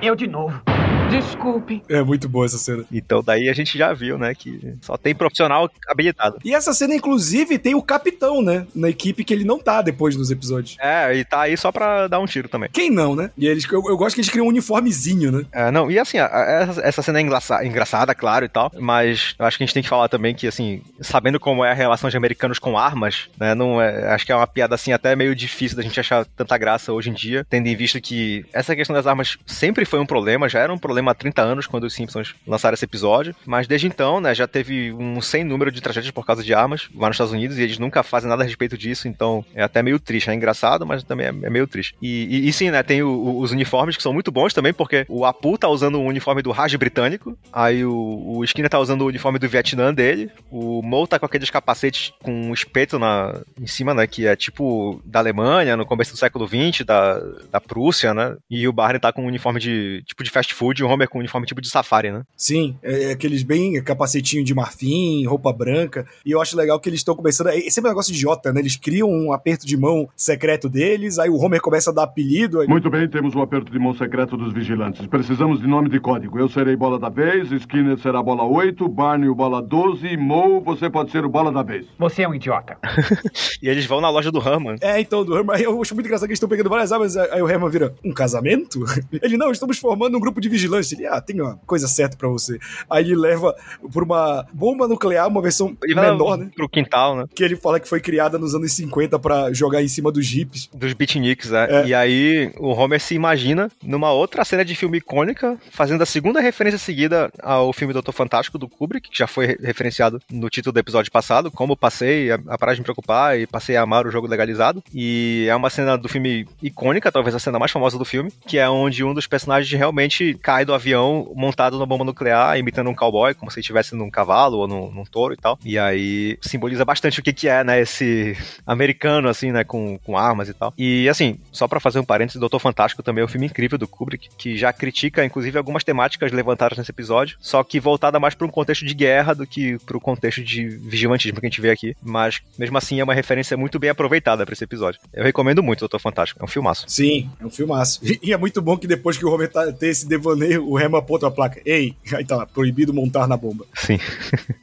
Eu 0.02 0.16
de 0.16 0.28
novo. 0.28 0.62
Desculpe. 1.10 1.82
É 1.90 2.02
muito 2.02 2.28
boa 2.28 2.46
essa 2.46 2.58
cena. 2.58 2.84
Então 2.92 3.22
daí 3.24 3.50
a 3.50 3.54
gente 3.54 3.78
já 3.78 3.94
viu, 3.94 4.18
né, 4.18 4.34
que 4.34 4.76
só 4.82 4.98
tem 4.98 5.14
profissional 5.14 5.70
habilitado. 5.88 6.38
E 6.44 6.54
essa 6.54 6.74
cena, 6.74 6.96
inclusive, 6.96 7.58
tem 7.58 7.76
o 7.76 7.82
capitão, 7.82 8.42
né? 8.42 8.66
Na 8.76 8.90
equipe 8.90 9.24
que 9.24 9.34
ele 9.34 9.44
não 9.44 9.60
tá 9.60 9.82
depois 9.82 10.16
nos 10.16 10.32
episódios. 10.32 10.76
É, 10.80 11.16
e 11.16 11.24
tá 11.24 11.42
aí 11.42 11.56
só 11.58 11.72
pra 11.72 12.08
dar 12.08 12.20
um 12.20 12.26
tiro 12.26 12.48
também. 12.50 12.70
Quem 12.72 12.90
não, 12.90 13.16
né? 13.16 13.30
E 13.38 13.48
eles, 13.48 13.66
eu, 13.72 13.84
eu 13.88 13.98
gosto 13.98 14.16
que 14.16 14.22
eles 14.22 14.30
criam 14.30 14.46
um 14.46 14.50
uniformezinho, 14.50 15.32
né? 15.32 15.46
É, 15.52 15.72
não, 15.72 15.90
e 15.92 16.00
assim, 16.00 16.18
a- 16.18 16.26
a- 16.28 16.52
essa, 16.64 16.82
essa 16.82 17.02
cena 17.02 17.20
é 17.20 17.22
engraçada, 17.22 17.66
engraçada, 17.66 18.16
claro 18.16 18.46
e 18.46 18.50
tal, 18.50 18.72
mas 18.80 19.36
eu 19.38 19.46
acho 19.46 19.58
que 19.58 19.64
a 19.64 19.66
gente 19.68 19.74
tem 19.74 19.84
que 19.84 19.90
falar 19.90 20.08
também 20.08 20.34
que, 20.34 20.48
assim, 20.48 20.82
sabendo 21.02 21.40
como 21.40 21.64
é 21.64 21.72
a 21.72 21.76
relação 21.76 22.10
de 22.10 22.18
americanos 22.18 22.60
com 22.60 22.78
armas, 22.78 23.30
né, 23.40 23.54
não 23.54 23.82
é, 23.82 24.14
acho 24.14 24.26
que 24.26 24.32
é 24.32 24.36
uma 24.36 24.48
piada, 24.48 24.76
assim, 24.76 24.92
até 24.94 25.16
meio 25.16 25.36
difícil 25.36 25.76
da 25.78 25.84
gente 25.84 26.00
achar 26.00 26.26
tanta 26.26 26.58
graça 26.58 26.92
hoje 26.94 27.10
em 27.10 27.14
dia, 27.14 27.46
tendo 27.50 27.68
em 27.68 27.76
vista 27.76 28.00
que 28.02 28.46
essa 28.54 28.76
questão 28.76 28.96
das 28.96 29.06
armas 29.08 29.38
sempre 29.46 29.86
foi 29.86 30.00
um 30.00 30.06
problema, 30.06 30.48
já 30.50 30.60
era 30.60 30.74
um 30.74 30.78
problema 30.78 30.93
há 31.10 31.14
30 31.14 31.42
anos 31.42 31.68
quando 31.68 31.84
os 31.86 31.94
Simpsons 31.94 32.36
lançaram 32.48 32.74
esse 32.74 32.86
episódio, 32.86 33.36
mas 33.46 33.68
desde 33.68 33.88
então, 33.88 34.20
né, 34.22 34.34
já 34.34 34.48
teve 34.48 34.92
um 34.94 35.22
sem 35.22 35.44
número 35.44 35.72
de 35.72 35.82
tragédias 35.82 36.12
por 36.12 36.26
causa 36.26 36.44
de 36.44 36.54
armas 36.54 36.90
lá 36.96 37.08
nos 37.08 37.16
Estados 37.16 37.34
Unidos 37.34 37.58
e 37.58 37.64
eles 37.64 37.80
nunca 37.80 38.04
fazem 38.04 38.30
nada 38.30 38.44
a 38.44 38.46
respeito 38.46 38.78
disso, 38.78 39.08
então 39.08 39.44
é 39.56 39.64
até 39.64 39.82
meio 39.82 40.00
triste, 40.00 40.30
é 40.30 40.34
engraçado, 40.34 40.86
mas 40.86 41.04
também 41.04 41.26
é, 41.28 41.30
é 41.30 41.50
meio 41.50 41.68
triste. 41.68 41.96
E, 42.02 42.26
e- 42.26 42.48
e 42.50 42.54
sim, 42.54 42.70
né, 42.72 42.84
tem 42.84 43.02
o- 43.04 43.10
o- 43.10 43.40
os 43.42 43.52
uniformes 43.52 43.96
que 43.98 44.04
são 44.04 44.14
muito 44.14 44.32
bons 44.32 44.54
também, 44.54 44.74
porque 44.74 45.06
o 45.10 45.26
Apu 45.26 45.58
tá 45.58 45.68
usando 45.68 45.96
o 46.00 46.04
uniforme 46.06 46.42
do 46.42 46.52
Raj 46.52 46.76
britânico, 46.76 47.38
aí 47.52 47.84
o, 47.86 48.38
o 48.38 48.44
Skinner 48.44 48.70
tá 48.70 48.80
usando 48.80 49.02
o 49.02 49.08
uniforme 49.08 49.40
do 49.40 49.48
Vietnã 49.50 49.94
dele, 49.94 50.30
o 50.52 50.82
Mo 50.82 51.08
tá 51.08 51.18
com 51.20 51.26
aqueles 51.26 51.50
capacetes 51.50 52.12
com 52.22 52.32
um 52.50 52.54
espeto 52.54 52.98
na, 53.00 53.42
em 53.60 53.68
cima, 53.68 53.94
né, 53.94 54.06
que 54.08 54.26
é 54.28 54.36
tipo 54.36 55.02
da 55.06 55.20
Alemanha, 55.20 55.78
no 55.78 55.86
começo 55.86 56.12
do 56.12 56.18
século 56.18 56.48
XX, 56.48 56.86
da, 56.86 57.20
da 57.52 57.62
Prússia, 57.62 58.14
né, 58.14 58.36
e 58.50 58.68
o 58.68 58.74
Barney 58.74 59.00
tá 59.00 59.12
com 59.12 59.24
um 59.24 59.28
uniforme 59.28 59.60
de 59.60 60.04
tipo 60.06 60.24
de 60.24 60.30
fast 60.30 60.54
food 60.54 60.83
e 60.84 60.86
o 60.86 60.90
Homer 60.90 61.08
com 61.10 61.18
um 61.18 61.22
uniforme 61.22 61.48
tipo 61.48 61.62
de 61.62 61.70
safari, 61.70 62.12
né. 62.12 62.24
Sim, 62.36 62.76
é, 62.84 63.06
é 63.06 63.12
aqueles 63.12 63.44
bem 63.44 63.82
capacetinho 63.84 64.44
de 64.44 64.54
marfim, 64.54 65.26
roupa 65.26 65.52
branca. 65.54 66.06
E 66.26 66.32
eu 66.32 66.42
acho 66.42 66.56
legal 66.58 66.80
que 66.80 66.90
eles 66.90 67.00
estão 67.00 67.16
começando. 67.16 67.48
É 67.48 67.60
sempre 67.70 67.90
um 67.90 67.94
negócio 67.94 68.12
idiota, 68.14 68.52
né? 68.54 68.60
Eles 68.60 68.76
criam 68.76 69.10
um 69.10 69.32
aperto 69.34 69.66
de 69.66 69.78
mão 69.78 70.08
secreto 70.16 70.68
deles, 70.70 71.20
aí 71.20 71.30
o 71.30 71.36
Homer 71.38 71.62
começa 71.62 71.90
a 71.90 71.94
dar 71.94 72.04
apelido. 72.04 72.60
aí- 72.62 72.68
Muito 72.68 72.90
bem, 72.90 73.08
temos 73.08 73.34
o 73.36 73.42
aperto 73.42 73.72
de 73.72 73.80
mão 73.80 73.94
secreto 73.94 74.36
dos 74.38 74.54
vigilantes. 74.54 75.06
Precisamos 75.08 75.60
de 75.60 75.68
nome 75.68 75.90
de 75.90 76.00
código. 76.00 76.38
Eu 76.40 76.50
serei 76.50 76.76
bola 76.76 77.00
da 77.00 77.10
vez, 77.10 77.52
Skinner 77.52 77.98
será 78.00 78.22
bola 78.22 78.44
8, 78.44 78.88
Barney 78.88 79.30
o 79.30 79.36
bola 79.36 79.62
12 79.62 80.08
e 80.08 80.18
Mo, 80.18 80.62
você 80.62 80.90
pode 80.90 81.12
ser 81.12 81.24
o 81.26 81.30
bola 81.30 81.52
da 81.52 81.64
vez. 81.64 81.86
Você 82.00 82.24
é 82.24 82.28
um 82.30 82.36
idiota. 82.36 82.78
E 83.62 83.70
eles 83.70 83.86
vão 83.86 84.02
na 84.02 84.10
loja 84.10 84.30
do 84.32 84.40
Herman. 84.40 84.76
É, 84.82 85.00
então, 85.00 85.24
do 85.24 85.38
Herman, 85.38 85.58
eu 85.62 85.82
acho 85.82 85.94
muito 85.96 86.06
engraçado 86.06 86.28
que 86.28 86.32
eles 86.32 86.38
estão 86.38 86.50
pegando 86.50 86.70
várias 86.70 86.92
armas, 86.92 87.16
aí 87.16 87.42
o 87.42 87.48
Herman 87.50 87.70
vira, 87.70 87.94
um 88.04 88.12
casamento? 88.12 88.84
Ele, 89.22 89.38
não, 89.38 89.52
estamos 89.52 89.78
formando 89.78 90.18
um 90.18 90.20
grupo 90.20 90.42
de 90.42 90.50
vigilância. 90.78 90.96
Ele, 90.96 91.08
ah, 91.08 91.22
tem 91.22 91.40
uma 91.42 91.58
coisa 91.66 91.88
certa 91.88 92.18
pra 92.18 92.28
você. 92.28 92.58
Aí 92.90 93.04
ele 93.04 93.16
leva 93.16 93.56
por 93.92 94.04
uma 94.04 94.46
bomba 94.54 94.88
nuclear, 94.88 95.28
uma 95.28 95.42
versão 95.42 95.76
Ele 95.84 95.96
menor, 95.96 96.38
né? 96.38 96.50
pro 96.56 96.70
quintal, 96.70 97.16
né. 97.16 97.26
Que 97.34 97.44
ele 97.44 97.56
fala 97.56 97.80
que 97.80 97.88
foi 97.88 98.00
criada 98.00 98.38
nos 98.38 98.54
anos 98.56 98.72
50 98.74 99.18
pra 99.20 99.52
jogar 99.54 99.82
em 99.84 99.88
cima 99.88 100.12
dos 100.12 100.26
jipes. 100.26 100.70
Dos 100.74 100.94
beatniks, 100.94 101.50
né? 101.52 101.68
É. 101.70 101.86
E 101.88 101.94
aí 101.94 102.52
o 102.58 102.70
Homer 102.70 103.00
se 103.00 103.16
imagina 103.16 103.70
numa 103.84 104.12
outra 104.12 104.44
cena 104.46 104.64
de 104.66 104.76
filme 104.76 104.98
icônica, 104.98 105.58
fazendo 105.72 106.02
a 106.02 106.06
segunda 106.06 106.40
referência 106.40 106.78
seguida 106.80 107.32
ao 107.42 107.72
filme 107.74 107.94
Doutor 107.94 108.12
Fantástico 108.14 108.58
do 108.58 108.68
Kubrick, 108.68 109.10
que 109.10 109.18
já 109.18 109.28
foi 109.28 109.48
re- 109.48 109.58
referenciado 109.62 110.20
no 110.32 110.50
título 110.50 110.74
do 110.74 110.80
episódio 110.80 111.12
passado, 111.12 111.52
como 111.52 111.76
passei 111.76 112.32
a, 112.32 112.40
a 112.48 112.58
parar 112.58 112.74
de 112.74 112.80
me 112.80 112.84
preocupar 112.84 113.40
e 113.40 113.46
passei 113.48 113.76
a 113.76 113.82
amar 113.82 114.06
o 114.08 114.12
jogo 114.12 114.28
legalizado. 114.28 114.84
E 114.94 115.46
é 115.50 115.56
uma 115.56 115.70
cena 115.70 115.98
do 115.98 116.08
filme 116.10 116.48
icônica, 116.62 117.12
talvez 117.12 117.36
a 117.36 117.40
cena 117.40 117.60
mais 117.60 117.72
famosa 117.72 117.98
do 117.98 118.06
filme, 118.06 118.32
que 118.48 118.58
é 118.58 118.70
onde 118.70 119.04
um 119.04 119.14
dos 119.14 119.28
personagens 119.28 119.72
realmente 119.78 120.38
cai 120.42 120.63
do 120.66 120.74
avião 120.74 121.32
montado 121.36 121.78
na 121.78 121.86
bomba 121.86 122.04
nuclear, 122.04 122.58
imitando 122.58 122.90
um 122.90 122.96
cowboy, 122.96 123.34
como 123.34 123.52
se 123.52 123.60
estivesse 123.60 123.96
num 123.96 124.10
cavalo 124.10 124.60
ou 124.60 124.68
num, 124.68 124.92
num 124.92 125.04
touro 125.04 125.34
e 125.34 125.38
tal. 125.38 125.58
E 125.64 125.78
aí 125.78 126.38
simboliza 126.42 126.86
bastante 126.86 127.20
o 127.20 127.24
que, 127.24 127.34
que 127.34 127.48
é, 127.48 127.64
né, 127.64 127.82
esse 127.82 128.38
americano, 128.66 129.30
assim, 129.30 129.52
né, 129.52 129.64
com, 129.64 129.98
com 130.00 130.18
armas 130.18 130.50
e 130.50 130.54
tal. 130.54 130.74
E, 130.78 131.08
assim, 131.10 131.40
só 131.52 131.68
pra 131.68 131.80
fazer 131.80 132.00
um 132.00 132.04
parênteses, 132.04 132.40
Doutor 132.40 132.60
Fantástico 132.60 133.04
também 133.04 133.22
é 133.22 133.26
um 133.26 133.30
filme 133.30 133.48
incrível 133.48 133.78
do 133.78 133.88
Kubrick, 133.88 134.30
que 134.38 134.58
já 134.58 134.72
critica, 134.72 135.26
inclusive, 135.26 135.58
algumas 135.58 135.84
temáticas 135.84 136.32
levantadas 136.32 136.78
nesse 136.78 136.92
episódio, 136.92 137.38
só 137.40 137.64
que 137.64 137.80
voltada 137.80 138.20
mais 138.20 138.36
pra 138.36 138.48
um 138.48 138.52
contexto 138.52 138.86
de 138.86 138.94
guerra 138.94 139.34
do 139.34 139.46
que 139.46 139.78
pro 139.86 140.00
contexto 140.00 140.44
de 140.44 140.68
vigilantismo 140.68 141.40
que 141.40 141.46
a 141.46 141.50
gente 141.50 141.62
vê 141.62 141.72
aqui. 141.72 141.96
Mas, 142.02 142.42
mesmo 142.58 142.78
assim, 142.78 143.00
é 143.00 143.04
uma 143.04 143.14
referência 143.14 143.58
muito 143.58 143.80
bem 143.80 143.90
aproveitada 143.90 144.46
pra 144.46 144.54
esse 144.54 144.64
episódio. 144.64 145.00
Eu 145.14 145.24
recomendo 145.24 145.64
muito 145.64 145.80
Doutor 145.80 146.00
Fantástico, 146.00 146.42
é 146.42 146.44
um 146.44 146.48
filmaço. 146.48 146.86
Sim, 146.88 147.30
é 147.40 147.46
um 147.46 147.50
filmaço. 147.50 148.02
E 148.22 148.32
é 148.34 148.38
muito 148.38 148.62
bom 148.62 148.78
que 148.78 148.88
depois 148.88 149.18
que 149.18 149.26
o 149.26 149.32
Homer 149.32 149.50
tá, 149.50 149.72
tem 149.72 149.90
esse 149.90 150.08
devaneio, 150.08 150.53
o 150.58 150.80
Herman 150.80 151.00
aponta 151.00 151.28
a 151.28 151.32
placa. 151.32 151.62
Ei, 151.66 151.96
aí 152.14 152.26
tá 152.26 152.36
lá, 152.36 152.46
proibido 152.46 152.94
montar 152.94 153.28
na 153.28 153.38
bomba. 153.38 153.66
Sim. 153.74 154.00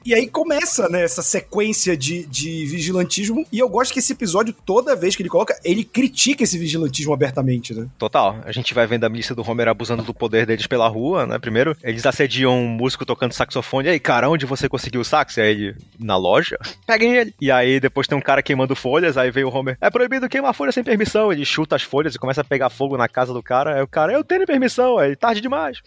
E 0.02 0.14
aí 0.14 0.26
começa, 0.26 0.88
né, 0.88 1.04
essa 1.04 1.22
sequência 1.22 1.96
de, 1.96 2.24
de 2.24 2.64
vigilantismo. 2.66 3.46
E 3.52 3.58
eu 3.58 3.68
gosto 3.68 3.92
que 3.92 3.98
esse 3.98 4.12
episódio, 4.12 4.52
toda 4.64 4.96
vez 4.96 5.14
que 5.14 5.22
ele 5.22 5.28
coloca, 5.28 5.54
ele 5.62 5.84
critica 5.84 6.42
esse 6.42 6.58
vigilantismo 6.58 7.12
abertamente, 7.12 7.74
né? 7.74 7.86
Total. 7.98 8.40
A 8.44 8.50
gente 8.50 8.72
vai 8.72 8.86
vendo 8.86 9.04
a 9.04 9.08
milícia 9.08 9.34
do 9.34 9.48
Homer 9.48 9.68
abusando 9.68 10.02
do 10.02 10.14
poder 10.14 10.46
deles 10.46 10.66
pela 10.66 10.88
rua, 10.88 11.26
né? 11.26 11.38
Primeiro, 11.38 11.76
eles 11.82 12.06
assediam 12.06 12.58
um 12.58 12.68
músico 12.68 13.04
tocando 13.04 13.34
saxofone. 13.34 13.88
E 13.88 13.90
aí, 13.90 14.00
cara, 14.00 14.28
onde 14.28 14.46
você 14.46 14.68
conseguiu 14.68 15.02
o 15.02 15.04
sax? 15.04 15.36
E 15.36 15.40
aí 15.42 15.50
ele, 15.50 15.76
na 15.98 16.16
loja? 16.16 16.58
Peguem 16.86 17.16
ele. 17.16 17.34
E 17.40 17.50
aí 17.50 17.78
depois 17.78 18.06
tem 18.06 18.16
um 18.16 18.22
cara 18.22 18.42
queimando 18.42 18.74
folhas, 18.74 19.16
aí 19.16 19.30
veio 19.30 19.48
o 19.48 19.54
Homer. 19.54 19.76
É 19.80 19.90
proibido 19.90 20.28
queimar 20.28 20.54
folha 20.54 20.72
sem 20.72 20.82
permissão. 20.82 21.32
Ele 21.32 21.44
chuta 21.44 21.76
as 21.76 21.82
folhas 21.82 22.14
e 22.14 22.18
começa 22.18 22.40
a 22.40 22.44
pegar 22.44 22.70
fogo 22.70 22.96
na 22.96 23.08
casa 23.08 23.32
do 23.32 23.42
cara. 23.42 23.76
Aí 23.76 23.82
o 23.82 23.88
cara, 23.88 24.12
eu 24.12 24.24
tenho 24.24 24.46
permissão. 24.46 24.98
Aí, 24.98 25.14
tarde 25.14 25.40
demais. 25.40 25.79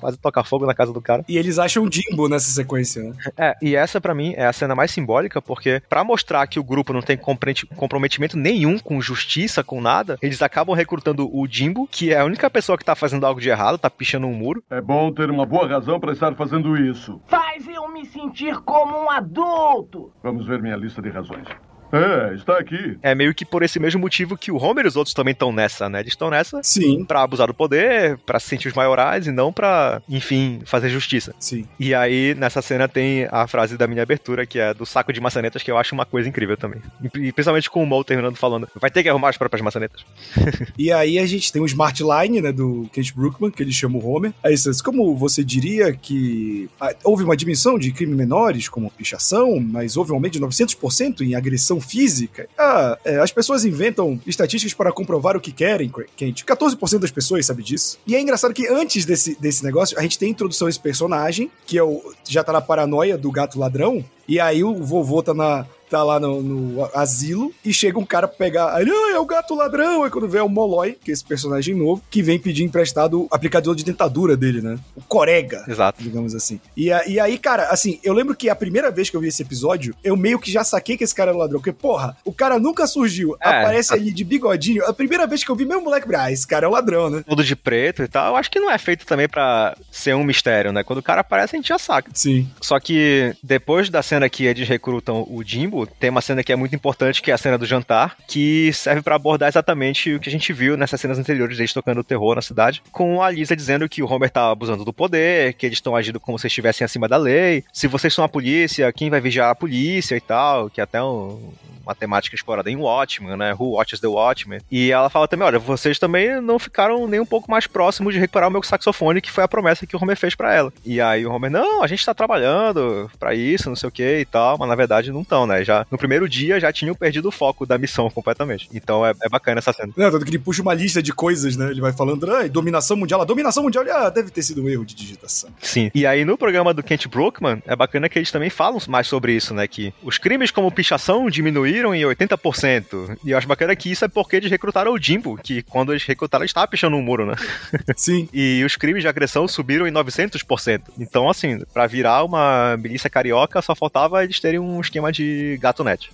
Quase 0.00 0.16
toca 0.18 0.44
fogo 0.44 0.66
na 0.66 0.74
casa 0.74 0.92
do 0.92 1.00
cara. 1.00 1.24
E 1.28 1.36
eles 1.38 1.58
acham 1.58 1.88
Jimbo 1.90 2.28
nessa 2.28 2.50
sequência, 2.50 3.02
né? 3.02 3.12
É, 3.36 3.54
e 3.62 3.74
essa 3.76 4.00
pra 4.00 4.14
mim 4.14 4.34
é 4.36 4.46
a 4.46 4.52
cena 4.52 4.74
mais 4.74 4.90
simbólica, 4.90 5.40
porque 5.40 5.82
pra 5.88 6.04
mostrar 6.04 6.46
que 6.46 6.58
o 6.60 6.64
grupo 6.64 6.92
não 6.92 7.02
tem 7.02 7.16
comprometi- 7.16 7.66
comprometimento 7.66 8.36
nenhum 8.36 8.78
com 8.78 9.00
justiça, 9.00 9.62
com 9.64 9.80
nada, 9.80 10.18
eles 10.20 10.42
acabam 10.42 10.74
recrutando 10.76 11.28
o 11.34 11.46
Jimbo, 11.48 11.88
que 11.90 12.12
é 12.12 12.18
a 12.20 12.24
única 12.24 12.50
pessoa 12.50 12.76
que 12.78 12.84
tá 12.84 12.94
fazendo 12.94 13.24
algo 13.26 13.40
de 13.40 13.48
errado, 13.48 13.78
tá 13.78 13.88
pichando 13.90 14.26
um 14.26 14.34
muro. 14.34 14.62
É 14.70 14.80
bom 14.80 15.12
ter 15.12 15.30
uma 15.30 15.46
boa 15.46 15.66
razão 15.66 15.98
para 16.00 16.12
estar 16.12 16.34
fazendo 16.34 16.76
isso. 16.76 17.20
Faz 17.26 17.66
eu 17.68 17.88
me 17.92 18.04
sentir 18.06 18.56
como 18.62 19.04
um 19.04 19.10
adulto. 19.10 20.12
Vamos 20.22 20.46
ver 20.46 20.60
minha 20.60 20.76
lista 20.76 21.00
de 21.00 21.10
razões. 21.10 21.46
É, 21.96 22.34
está 22.34 22.58
aqui. 22.58 22.98
É 23.02 23.14
meio 23.14 23.34
que 23.34 23.44
por 23.44 23.62
esse 23.62 23.78
mesmo 23.78 24.00
motivo 24.00 24.36
que 24.36 24.50
o 24.50 24.56
Homer 24.56 24.84
e 24.84 24.88
os 24.88 24.96
outros 24.96 25.14
também 25.14 25.32
estão 25.32 25.52
nessa, 25.52 25.88
né? 25.88 26.00
Eles 26.00 26.12
estão 26.12 26.30
nessa 26.30 26.62
Sim, 26.62 27.04
pra 27.04 27.22
abusar 27.22 27.46
do 27.46 27.54
poder, 27.54 28.18
pra 28.18 28.40
se 28.40 28.48
sentir 28.48 28.68
os 28.68 28.74
maiorais 28.74 29.26
e 29.26 29.32
não 29.32 29.52
pra, 29.52 30.02
enfim, 30.08 30.60
fazer 30.64 30.88
justiça. 30.88 31.34
sim. 31.38 31.64
E 31.78 31.94
aí, 31.94 32.34
nessa 32.34 32.62
cena 32.62 32.88
tem 32.88 33.26
a 33.30 33.46
frase 33.46 33.76
da 33.76 33.86
minha 33.86 34.02
abertura, 34.02 34.46
que 34.46 34.58
é 34.58 34.72
do 34.72 34.86
saco 34.86 35.12
de 35.12 35.20
maçanetas, 35.20 35.62
que 35.62 35.70
eu 35.70 35.76
acho 35.78 35.94
uma 35.94 36.06
coisa 36.06 36.28
incrível 36.28 36.56
também. 36.56 36.80
E 37.02 37.32
principalmente 37.32 37.70
com 37.70 37.82
o 37.82 37.86
Mo 37.86 38.02
terminando 38.04 38.36
falando, 38.36 38.68
vai 38.80 38.90
ter 38.90 39.02
que 39.02 39.08
arrumar 39.08 39.30
as 39.30 39.36
próprias 39.36 39.62
maçanetas. 39.62 40.04
E 40.76 40.90
aí 40.90 41.18
a 41.18 41.26
gente 41.26 41.52
tem 41.52 41.62
o 41.62 41.66
Smart 41.66 42.02
Line, 42.02 42.40
né, 42.40 42.52
do 42.52 42.88
Kate 42.92 43.14
Brookman, 43.14 43.50
que 43.50 43.62
ele 43.62 43.72
chama 43.72 43.98
o 43.98 44.06
Homer. 44.06 44.32
Aí 44.42 44.56
você, 44.56 44.70
como 44.82 45.14
você 45.16 45.44
diria 45.44 45.92
que 45.92 46.68
ah, 46.80 46.94
houve 47.04 47.22
uma 47.22 47.36
dimensão 47.36 47.78
de 47.78 47.92
crimes 47.92 48.16
menores, 48.16 48.68
como 48.68 48.90
pichação, 48.90 49.60
mas 49.60 49.96
houve 49.96 50.12
um 50.12 50.16
aumento 50.16 50.32
de 50.32 50.40
900% 50.40 51.20
em 51.20 51.34
agressão 51.34 51.80
física? 51.84 52.48
Ah, 52.58 52.98
é, 53.04 53.18
as 53.18 53.30
pessoas 53.30 53.64
inventam 53.64 54.20
estatísticas 54.26 54.74
para 54.74 54.92
comprovar 54.92 55.36
o 55.36 55.40
que 55.40 55.52
querem, 55.52 55.88
Kate. 55.88 56.44
14% 56.44 56.98
das 56.98 57.10
pessoas 57.10 57.46
sabe 57.46 57.62
disso. 57.62 57.98
E 58.06 58.14
é 58.14 58.20
engraçado 58.20 58.54
que 58.54 58.66
antes 58.66 59.04
desse, 59.04 59.38
desse 59.40 59.64
negócio, 59.64 59.98
a 59.98 60.02
gente 60.02 60.18
tem 60.18 60.28
a 60.28 60.30
introdução 60.30 60.66
desse 60.66 60.80
personagem, 60.80 61.50
que 61.66 61.78
é 61.78 61.82
o, 61.82 62.02
já 62.24 62.42
tá 62.42 62.52
na 62.52 62.60
paranoia 62.60 63.16
do 63.16 63.30
gato 63.30 63.58
ladrão, 63.58 64.04
e 64.26 64.40
aí 64.40 64.64
o 64.64 64.74
vovô 64.82 65.22
tá 65.22 65.34
na. 65.34 65.66
Tá 65.94 66.02
lá 66.02 66.18
no, 66.18 66.42
no 66.42 66.90
asilo 66.92 67.54
e 67.64 67.72
chega 67.72 68.00
um 68.00 68.04
cara 68.04 68.26
pra 68.26 68.36
pegar. 68.36 68.74
Aí, 68.74 68.84
ah, 68.90 69.14
é 69.14 69.18
o 69.20 69.24
gato 69.24 69.54
ladrão. 69.54 70.02
Aí 70.02 70.10
quando 70.10 70.26
vê 70.28 70.38
é 70.38 70.42
o 70.42 70.48
Molloy, 70.48 70.98
que 71.04 71.12
é 71.12 71.14
esse 71.14 71.24
personagem 71.24 71.72
novo, 71.72 72.02
que 72.10 72.20
vem 72.20 72.36
pedir 72.36 72.64
emprestado 72.64 73.22
o 73.22 73.28
aplicador 73.30 73.76
de 73.76 73.84
dentadura 73.84 74.36
dele, 74.36 74.60
né? 74.60 74.76
O 74.96 75.00
Corega 75.02 75.64
Exato. 75.68 76.02
digamos 76.02 76.34
assim. 76.34 76.58
E, 76.76 76.86
e 77.06 77.20
aí, 77.20 77.38
cara, 77.38 77.68
assim, 77.68 78.00
eu 78.02 78.12
lembro 78.12 78.34
que 78.34 78.50
a 78.50 78.56
primeira 78.56 78.90
vez 78.90 79.08
que 79.08 79.16
eu 79.16 79.20
vi 79.20 79.28
esse 79.28 79.40
episódio, 79.42 79.94
eu 80.02 80.16
meio 80.16 80.36
que 80.40 80.50
já 80.50 80.64
saquei 80.64 80.96
que 80.96 81.04
esse 81.04 81.14
cara 81.14 81.30
era 81.30 81.38
ladrão. 81.38 81.60
Porque, 81.60 81.70
porra, 81.72 82.16
o 82.24 82.32
cara 82.32 82.58
nunca 82.58 82.88
surgiu, 82.88 83.36
É. 83.40 83.48
aparece 83.48 83.94
ali 83.94 84.12
de 84.12 84.24
bigodinho. 84.24 84.84
A 84.86 84.92
primeira 84.92 85.28
vez 85.28 85.44
que 85.44 85.50
eu 85.50 85.54
vi, 85.54 85.64
meu 85.64 85.80
moleque, 85.80 86.12
ah, 86.16 86.32
esse 86.32 86.44
cara 86.44 86.66
é 86.66 86.68
o 86.68 86.72
ladrão, 86.72 87.08
né? 87.08 87.22
Tudo 87.24 87.44
de 87.44 87.54
preto 87.54 88.02
e 88.02 88.08
tal. 88.08 88.32
Eu 88.32 88.36
acho 88.36 88.50
que 88.50 88.58
não 88.58 88.68
é 88.68 88.78
feito 88.78 89.06
também 89.06 89.28
pra 89.28 89.76
ser 89.92 90.16
um 90.16 90.24
mistério, 90.24 90.72
né? 90.72 90.82
Quando 90.82 90.98
o 90.98 91.02
cara 91.04 91.20
aparece, 91.20 91.54
a 91.54 91.58
gente 91.58 91.68
já 91.68 91.78
saca. 91.78 92.10
Sim. 92.14 92.48
Só 92.60 92.80
que 92.80 93.32
depois 93.40 93.88
da 93.88 94.02
cena 94.02 94.28
que 94.28 94.44
eles 94.44 94.68
recrutam 94.68 95.26
o 95.30 95.44
Jimbo, 95.44 95.83
tem 95.86 96.10
uma 96.10 96.20
cena 96.20 96.42
que 96.42 96.52
é 96.52 96.56
muito 96.56 96.74
importante, 96.74 97.22
que 97.22 97.30
é 97.30 97.34
a 97.34 97.38
cena 97.38 97.58
do 97.58 97.66
jantar, 97.66 98.16
que 98.26 98.72
serve 98.72 99.02
pra 99.02 99.16
abordar 99.16 99.48
exatamente 99.48 100.14
o 100.14 100.20
que 100.20 100.28
a 100.28 100.32
gente 100.32 100.52
viu 100.52 100.76
nessas 100.76 101.00
cenas 101.00 101.18
anteriores, 101.18 101.56
deles 101.56 101.72
tocando 101.72 102.00
o 102.00 102.04
terror 102.04 102.34
na 102.34 102.42
cidade, 102.42 102.82
com 102.92 103.22
a 103.22 103.30
Lisa 103.30 103.56
dizendo 103.56 103.88
que 103.88 104.02
o 104.02 104.10
Homer 104.10 104.30
tá 104.30 104.50
abusando 104.50 104.84
do 104.84 104.92
poder, 104.92 105.54
que 105.54 105.66
eles 105.66 105.78
estão 105.78 105.96
agindo 105.96 106.20
como 106.20 106.38
se 106.38 106.46
estivessem 106.46 106.84
acima 106.84 107.08
da 107.08 107.16
lei. 107.16 107.64
Se 107.72 107.86
vocês 107.86 108.12
são 108.12 108.24
a 108.24 108.28
polícia, 108.28 108.92
quem 108.92 109.10
vai 109.10 109.20
vigiar 109.20 109.50
a 109.50 109.54
polícia 109.54 110.16
e 110.16 110.20
tal, 110.20 110.70
que 110.70 110.80
é 110.80 110.84
até 110.84 111.02
um, 111.02 111.52
uma 111.84 111.94
temática 111.94 112.34
explorada 112.34 112.70
em 112.70 112.76
Watchmen, 112.76 113.36
né? 113.36 113.54
Who 113.54 113.72
Watches 113.72 114.00
the 114.00 114.06
Watchmen. 114.06 114.60
E 114.70 114.90
ela 114.90 115.10
fala 115.10 115.28
também, 115.28 115.46
olha, 115.46 115.58
vocês 115.58 115.98
também 115.98 116.40
não 116.40 116.58
ficaram 116.58 117.06
nem 117.06 117.20
um 117.20 117.26
pouco 117.26 117.50
mais 117.50 117.66
próximos 117.66 118.14
de 118.14 118.20
recuperar 118.20 118.48
o 118.48 118.52
meu 118.52 118.62
saxofone, 118.62 119.20
que 119.20 119.30
foi 119.30 119.44
a 119.44 119.48
promessa 119.48 119.86
que 119.86 119.96
o 119.96 120.02
Homer 120.02 120.16
fez 120.16 120.34
pra 120.34 120.54
ela. 120.54 120.72
E 120.84 121.00
aí 121.00 121.24
o 121.26 121.32
Homer, 121.32 121.50
não, 121.50 121.82
a 121.82 121.86
gente 121.86 122.04
tá 122.04 122.14
trabalhando 122.14 123.10
pra 123.18 123.34
isso, 123.34 123.68
não 123.68 123.76
sei 123.76 123.88
o 123.88 123.92
que 123.92 124.20
e 124.20 124.24
tal, 124.24 124.58
mas 124.58 124.68
na 124.68 124.74
verdade 124.74 125.12
não 125.12 125.22
estão, 125.22 125.46
né? 125.46 125.64
Já 125.64 125.86
no 125.90 125.98
primeiro 125.98 126.28
dia 126.28 126.58
já 126.58 126.72
tinham 126.72 126.94
perdido 126.94 127.28
o 127.28 127.32
foco 127.32 127.66
da 127.66 127.78
missão 127.78 128.10
completamente. 128.10 128.68
Então 128.72 129.04
é, 129.04 129.12
é 129.22 129.28
bacana 129.28 129.58
essa 129.58 129.72
cena. 129.72 129.92
Não, 129.96 130.10
tanto 130.10 130.24
que 130.24 130.30
ele 130.30 130.38
puxa 130.38 130.62
uma 130.62 130.74
lista 130.74 131.02
de 131.02 131.12
coisas, 131.12 131.56
né? 131.56 131.70
Ele 131.70 131.80
vai 131.80 131.92
falando, 131.92 132.30
ah, 132.30 132.46
dominação 132.48 132.96
mundial. 132.96 133.20
A 133.20 133.24
dominação 133.24 133.62
mundial, 133.62 133.84
ah, 133.90 134.10
deve 134.10 134.30
ter 134.30 134.42
sido 134.42 134.62
um 134.62 134.68
erro 134.68 134.84
de 134.84 134.94
digitação. 134.94 135.50
Sim. 135.60 135.90
E 135.94 136.06
aí 136.06 136.24
no 136.24 136.38
programa 136.38 136.72
do 136.72 136.82
Kent 136.82 137.06
Brookman, 137.08 137.62
é 137.66 137.76
bacana 137.76 138.08
que 138.08 138.18
eles 138.18 138.30
também 138.30 138.50
falam 138.50 138.78
mais 138.88 139.06
sobre 139.06 139.32
isso, 139.32 139.54
né? 139.54 139.66
Que 139.66 139.92
os 140.02 140.18
crimes 140.18 140.50
como 140.50 140.70
pichação 140.70 141.28
diminuíram 141.30 141.73
em 141.78 142.02
80%. 142.02 143.18
E 143.24 143.30
eu 143.30 143.38
acho 143.38 143.48
bacana 143.48 143.74
que 143.74 143.90
isso 143.90 144.04
é 144.04 144.08
porque 144.08 144.36
eles 144.36 144.50
recrutaram 144.50 144.92
o 144.92 144.98
Jimbo, 144.98 145.36
que 145.36 145.62
quando 145.62 145.92
eles 145.92 146.04
recrutaram, 146.04 146.42
eles 146.42 146.50
estavam 146.50 146.68
pichando 146.68 146.96
um 146.96 147.02
muro, 147.02 147.26
né? 147.26 147.34
Sim. 147.96 148.28
E 148.32 148.62
os 148.64 148.76
crimes 148.76 149.02
de 149.02 149.08
agressão 149.08 149.48
subiram 149.48 149.86
em 149.86 149.92
900%. 149.92 150.82
Então, 150.98 151.28
assim, 151.28 151.60
pra 151.72 151.86
virar 151.86 152.24
uma 152.24 152.76
milícia 152.76 153.10
carioca, 153.10 153.60
só 153.62 153.74
faltava 153.74 154.22
eles 154.22 154.40
terem 154.40 154.58
um 154.58 154.80
esquema 154.80 155.10
de 155.10 155.58
gato 155.60 155.82
net. 155.82 156.10